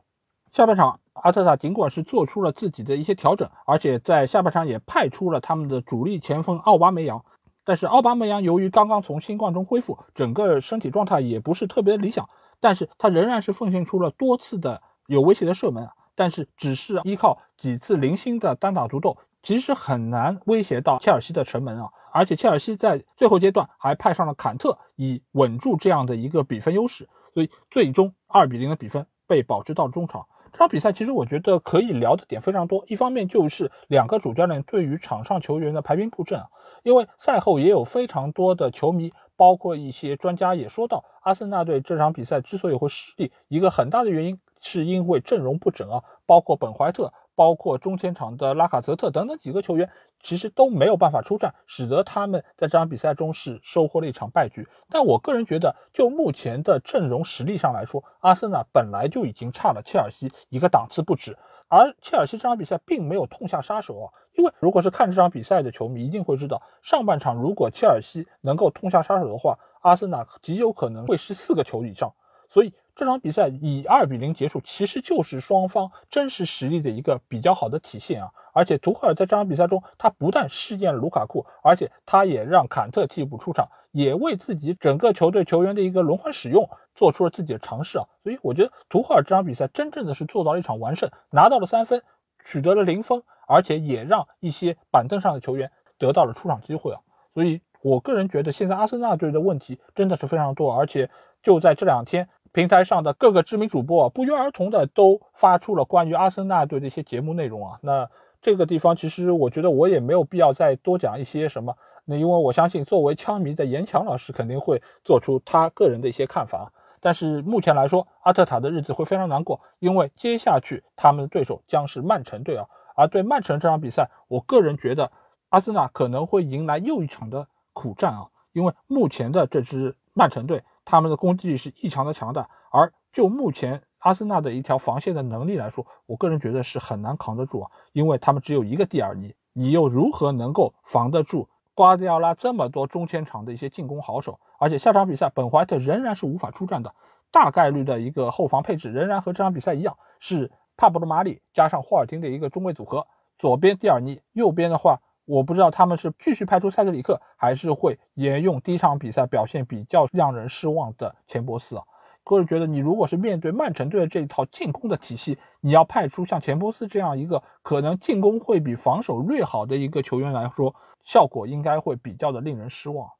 [0.52, 7.24] 下半场，阿特塔尽管是做出了自己的一些调整，而且在下半场也派出了他们的主力前锋奥巴梅扬。
[7.64, 12.28] 但是奥巴梅扬由于刚刚从新冠中恢复，整个身体状态也不是特别理想，
[12.60, 15.88] 但是他仍然是奉献出了多次的有威胁的射门。
[16.18, 21.90] 但是只是依靠几次零星的单打独斗，其实很难威胁到切尔西的城门啊。
[22.10, 30.26] 而且切尔西在最后阶段还派上了坎特，以稳住这样的一个比分优势，所以最终二比零的比分被保持到中场。
[30.50, 36.46] 这场比赛其实我觉得可以聊的点非常多，一方面就是两个主教练对于场上球员的排兵布阵啊，
[36.82, 47.12] 因为赛后也有非常多的球迷，包括一些专家也说到，阿森纳队这场比赛之所以会失利，一个很大的原因是因为阵容不整啊，包括本怀特。
[47.36, 49.88] 包括中前场的拉卡泽特等等几个球员，
[50.20, 54.66] 其实都没有办法出战，使得他们在这场比赛中是收获了一场败局。
[54.90, 61.36] 但我个人觉得，就目前的阵容实力上来说，阿森纳本来就已经差了切尔西一个档次不止。
[61.68, 72.14] 而切尔西这场比赛并没有痛下杀手啊，因为如果是看这场比赛的球迷一定会知道，上半场如果切尔西能够痛下杀手的话，阿森纳极有可能会是四个球以上。
[72.48, 78.30] 所以这场比赛以二比零结束，其实就是双方真实实力的一个比较好的体现啊！
[78.54, 88.06] 而且图赫尔在这场比赛中，他不但试验了卢卡库，而且他也让坎特替补出场，也为自己整个球队球员的一个轮换使用做出了自己的尝试啊！
[88.22, 92.02] 所以我觉得图赫尔这场比赛真正的是做到了一场完胜，拿到了三分，
[92.46, 97.00] 取得了零封，而且也让一些板凳上的球员得到了出场机会啊！
[97.34, 101.10] 所以我个人觉得，现在阿森纳队的问题真的是非常多，而且
[101.42, 102.30] 就在这两天。
[102.56, 108.08] 平台上的各个知名主播不约而同的都发出了关于阿森纳队的一些节目内容啊，那
[108.40, 111.76] 这个地方其实我觉得我也没有必要再多讲一些什么，
[112.06, 125.12] 那因为我相信作为枪迷的严强老师肯定会做出他个人的一些看法，但是目前来说，阿特塔的日子会非常难过，因为接下去他们的对手将是曼城队啊，而对曼城这场比赛，我个人觉得
[125.50, 130.62] 阿森纳可能会迎来又一场的苦战啊，因为目前的这支曼城队。
[130.86, 144.38] 他们的攻击力是异常的强大，而就目前阿森纳的一条防线的能力来说，我个人觉得是很难扛得住啊，因为他们只有一个蒂尔尼，你又如何能够防得住瓜迪奥拉这么多中前场的一些进攻好手？
[144.58, 146.94] 而且下场比赛本怀特仍然是无法出战的，
[147.32, 153.06] 大概率的一个后防配置仍然和这场比赛一样，是帕布罗马里加上霍尔丁的一个中卫组合，
[153.36, 155.00] 左边蒂尔尼，右边的话。
[155.26, 161.82] 我不知道他们是继续派出塞德里克，还是会沿用第一场比赛表现比较让人失望的钱伯斯啊。
[162.24, 173.10] 个人觉得，你如果是面对曼城队的这一套进攻的体系，你要派出像钱伯斯这样一个可能进攻会比防守略好的一个球员来说，效果应该会比较的令人失望。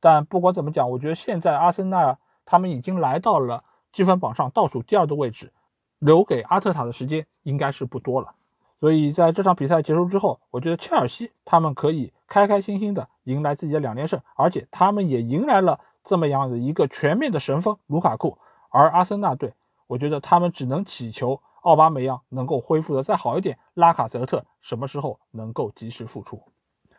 [0.00, 5.52] 但不管怎么讲，我觉得现在阿森纳他们已经来到了积分榜上倒数第二的位置，
[5.98, 8.34] 留给阿特塔的时间应该是不多了。
[8.80, 18.38] 所以在这场比赛结束之后，我觉得切尔西他们可以开开心心的迎来自己的两连胜，而且他们也迎来了这么样的一个全面的神锋卢卡库。
[18.70, 19.54] 而阿森纳队，
[19.86, 26.42] 我觉得他们只能祈求奥巴梅扬能够恢复的再好一点，拉卡泽特什么时候能够及时复出。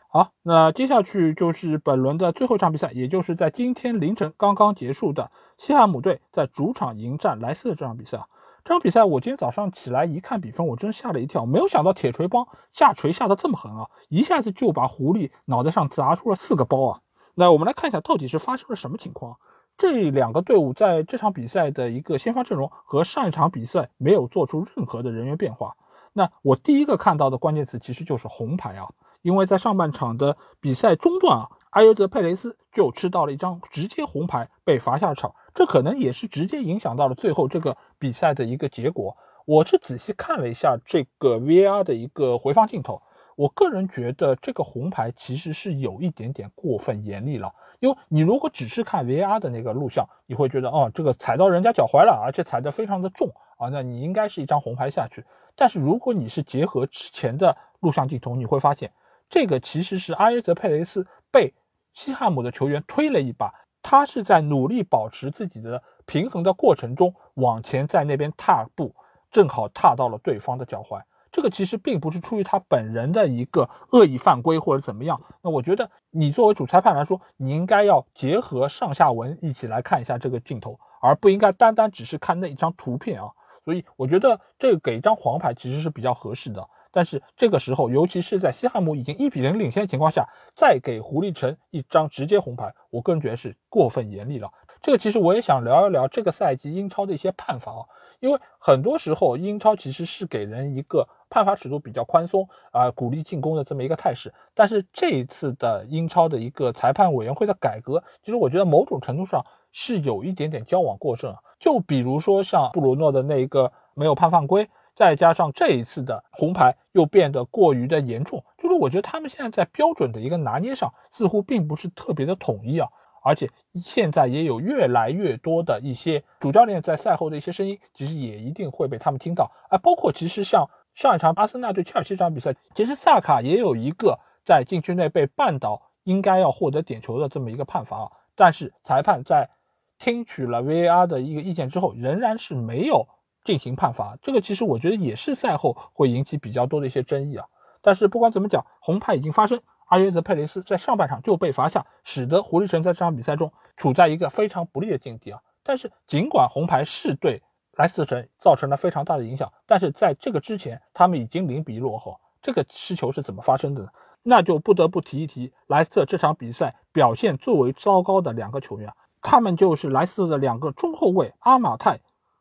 [0.09, 8.25] 好，那接下去就是本轮的最后一场比赛，也就是在今天凌晨刚刚结束的西汉姆队在主场迎战莱斯的这场比赛。
[8.70, 11.43] 这场比赛，我今天早上起来一看比分，我真吓了一跳。
[11.43, 16.99] 没有想到铁锤帮下锤下的这么狠啊，一下子就把狐狸脑袋上砸出了四个包啊！
[17.34, 19.38] 那我们来看一下，到底是发生了什么情况？
[19.76, 25.76] 这两个队伍在这场比赛的一个先发阵容和上一场比赛没有做出任何的人员变化。
[26.13, 28.88] 那我第一个看到的关键词其实就是红牌啊，
[29.24, 31.49] 因为在上半场的比赛中段啊。
[31.72, 39.15] 埃尤泽佩雷斯就吃到了一张直接红牌，被罚下场，这可能也是直接影响到了最后这个比赛的一个结果。
[39.45, 43.01] 我是仔细看了一下这个 VR 的一个回放镜头，
[43.36, 47.53] 我个人觉得这个红牌其实是有一点点过分严厉了。
[47.80, 55.24] 因为你如果只是看 VR 的那个录像，你会觉得哦，这个踩到人家脚踝了，而且踩得非常的重啊，那你应该是一张红牌下去。
[55.55, 58.91] 但是如果你是结合之前的录像镜头，你会发现
[59.30, 61.53] 这个其实是阿约泽佩雷斯被
[61.93, 68.95] 西汉姆的球员推了一把，他是在努力保持自己的平衡的过程中往前在那边踏步，
[69.32, 71.01] 正好踏到了对方的脚踝。
[71.32, 75.21] 这个其实并不是出于他本人的一个恶意犯规或者怎么样。
[75.43, 83.30] 那我觉得你作为主裁判来说，你应该要结合上下文一起来看一下这个镜头，而不应该单单只是看那一张图片啊。
[83.63, 86.67] 所以我觉得这个给一张黄牌其实是比较合适的。
[86.92, 94.50] 但是这个时候，尤其是在西汉姆已经一比零领先的情况下，再给狐狸城一张直接红牌，我个人觉得是过分严厉了。
[94.82, 97.84] 这个其实我也想聊一聊这个赛季英超的一些判罚啊，
[98.22, 104.34] 因为很多时候英超其实是给人一个判罚尺度比较宽松啊，鼓励进攻的这么一个态势。
[104.54, 111.40] 但是这一次的英超的一个裁判委员会的改革，其实我觉得某种程度上是有一点点交往过正啊。
[111.60, 114.70] 就比如说像布鲁诺的那一个没有判犯规，
[115.00, 122.89] 再加上这一次的红牌又变得过于的严重，就是我觉得他们现在在标准的一个拿捏上似乎并不是特别的统一啊。
[123.24, 129.78] 而且现在也有越来越多的一些主教练在赛后的一些声音，其实也一定会被他们听到啊。
[129.78, 138.12] 包括其实像上一场阿森纳对切尔西这场比赛，其实萨卡也有一个在禁区内被绊倒，应该要获得点球的这么一个判罚啊。
[138.36, 139.50] 但是裁判在
[139.97, 143.08] 听取了 VAR 的一个意见之后，仍然是没有
[143.44, 144.18] 进行判罚。
[144.22, 147.46] 这个其实我觉得也是赛后会引起比较多的一些争议啊。
[147.82, 149.62] 但是不管怎么讲，红牌已经发生。
[149.88, 155.42] 阿约泽佩雷斯在上半场就被罚下，使得狐狸城在这场比赛中处在一个非常不利的境地啊。
[155.64, 157.42] 但是尽管红牌是对
[157.74, 162.20] 莱斯特城造成了非常大的影响，但是在这个之前，他们已经零比一落后。
[162.40, 163.90] 这个失球是怎么发生的呢？
[164.22, 172.00] 那就不得不提一提莱斯特这场比赛表现最为糟糕的两个球员，他们就是莱斯特的两个中后卫阿马泰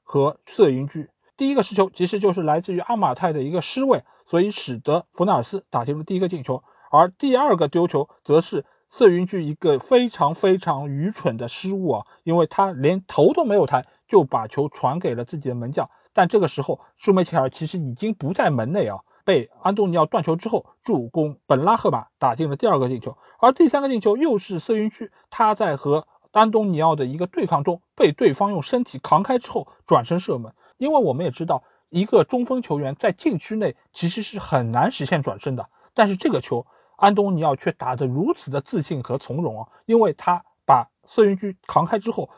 [0.08, 1.10] 和瑟云居。
[1.36, 6.64] 第一个失球其实就是来自于阿马泰的一个失位，所以使得弗纳尔斯打进了第一个进球。
[6.90, 36.66] 而第二个丢球则是瑟云居一个非常非常愚蠢的失误啊，因为他连头都没有抬就把球传给了自己的门将，但这个时候舒梅切尔其实已经不在门内啊，被安东尼奥断球之后助攻本拉赫马打进了第二个进球，而第三个进球又是瑟云居他在和安东尼奥的一个对抗中被对方用身体扛开之后转身射门，因为我们也知道一个中锋球员在禁区内其实是很难实现转身的，但是这个球。
[37.00, 42.28] 安东尼奥却打得如此的自信和从容啊，因为他把瑟云居扛开之后，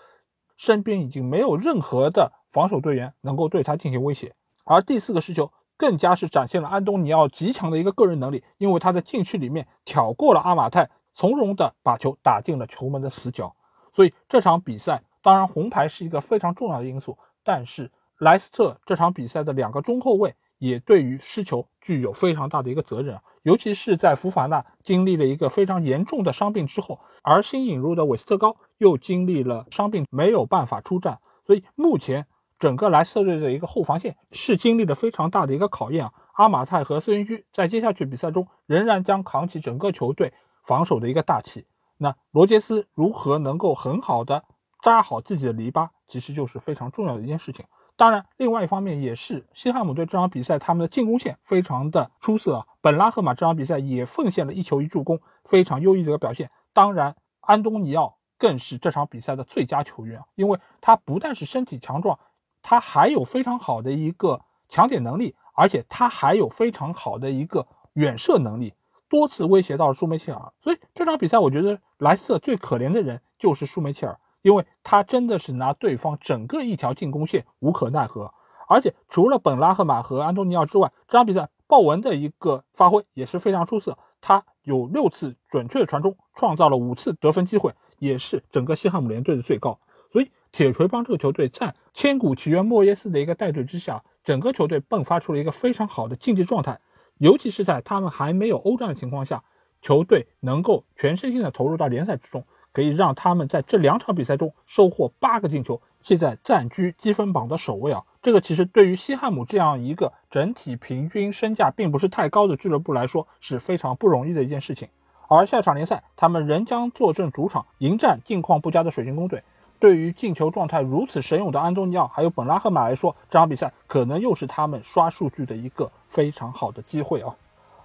[0.58, 4.34] 身边已经没有任何的防守队员能够对他进行威胁。
[4.66, 13.56] 而第四个失球更加是展现了安东尼奥极强的一个个人能力，因为他在禁区里面挑过了阿马泰，从容的把球打进了球门的死角。
[13.92, 20.34] 所以这场比赛，当然红牌是一个非常重要的因素，但是莱斯特这场比赛的两个中后卫。
[20.60, 32.26] 也对于失球具有非常大的一个责任，尤其是在福法纳经历了一个非常严重的伤病之后，而新引入的韦斯特高又经历了伤病没有办法出战，所以目前
[32.58, 36.12] 整个莱斯特队的一个后防线是经历了非常大的一个考验啊。
[36.34, 41.64] 阿马泰和斯云居在接下去比赛中仍然将扛起整个球队防守的一个大旗，
[42.02, 44.44] 那罗杰斯如何能够很好的
[44.82, 47.66] 扎好自己的篱笆，其实就是非常重要的一件事情。
[47.94, 52.66] 当然，另外一方面也是西汉姆队这场比赛他们的进攻线非常的出色。
[52.80, 56.50] 本拉赫马这场比赛也奉献了一球一助攻，非常优异的一个表现。
[56.72, 62.18] 当然，安东尼奥更是这场比赛的最佳球员，因为他不但是身体强壮，
[62.62, 64.40] 他还有非常好的一个
[64.70, 68.72] 抢点能力，而且他还有非常好的一个远射能力，
[69.10, 70.52] 多次威胁到了舒梅切尔。
[70.62, 74.18] 所以这场比赛，我觉得莱斯特最可怜的人就是舒梅切尔。
[74.42, 78.32] 因为他真的是拿对方整个一条进攻线无可奈何，
[78.68, 83.98] 而且除了本拉赫马和安东尼奥之外，这场比赛鲍文的一个发挥也是非常出色。
[84.22, 89.78] 他有六次准确的传中，创造了五次得分机会，也是整个西汉姆联队的最高。
[90.10, 96.80] 所以铁锤帮这个球队在千古奇冤莫耶斯的一个带队之下，整个球队迸发出了一个非常好的竞技状态。
[97.20, 99.44] 尤其是在他们还没有欧战的情况下，
[99.80, 102.42] 球队能够全身心的投入到联赛之中。
[102.72, 108.04] 可以让他们在这两场比赛中收获八个进球，现在暂居积分榜的首位啊！
[108.22, 114.88] 这个其实对于西汉姆这样一个整体平均身价并不是太高的俱乐部来说是非常不容易的一件事情。
[115.28, 119.42] 而下场联赛，他们仍将坐镇主场迎战近况不佳的水晶宫队。
[119.80, 127.34] 对于进球状态如此神勇的安东尼奥还有本拉赫马来说，这场比赛可能又是他们刷数据的一个非常好的机会啊！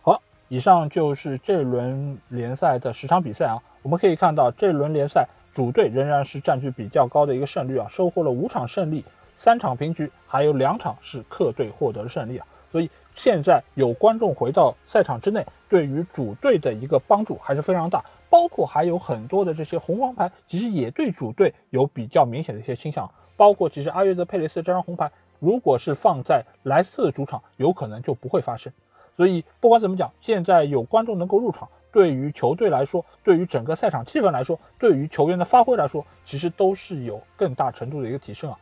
[0.02, 3.64] 好，以上就是这轮联赛的十场比赛啊。
[3.82, 9.06] 我们可以看到这轮联赛主队仍然是占据比较高的一个胜率啊，收获了五场胜利，
[9.38, 12.46] 三场平局，还有两场是客队获得了胜利啊。
[12.70, 18.04] 所以现在有观众回到赛场之内，对于主队的一个帮助还是非常大。
[18.36, 23.10] 包括还有很多的这些红黄牌，其实也对主队有比较明显的一些倾向。
[23.38, 25.10] 包括其实阿约泽佩雷斯这张红牌，
[25.40, 28.74] 如果是放在莱斯特的主场，有可能就不会发生。
[29.16, 31.70] 所以不管怎么讲，现在有观众能够入场。
[31.94, 38.60] 对于球队来说，对于整个赛场气氛来说，对于球员的发挥来说，其实都是有更大程度的一个提升啊。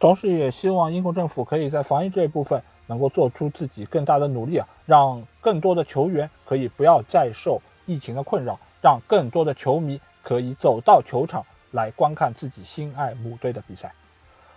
[0.00, 13.94] 同时，也希望英国政府可以在防疫这一部分能够做出自己更大的努力啊，让更多的球员可以不要再受疫情的困扰，让更多的球迷可以走到球场来观看自己心爱母队的比赛。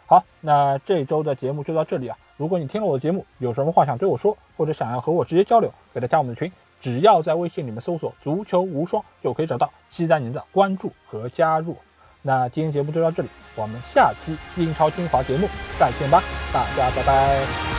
[0.06, 2.18] 好，那这周的节目就到这里啊。
[2.36, 6.52] 如果你听了我的节目，有什么话想对我说，或者想要和我直接交流，可以加我们的群。
[6.82, 11.78] 只要在微信里面搜索“足球无双”就可以找到，期待您的关注和加入。
[12.22, 15.48] 那今天节目就到这里，我们下期英超精华节目
[15.80, 16.22] 再见吧，
[16.54, 17.77] 大家拜拜。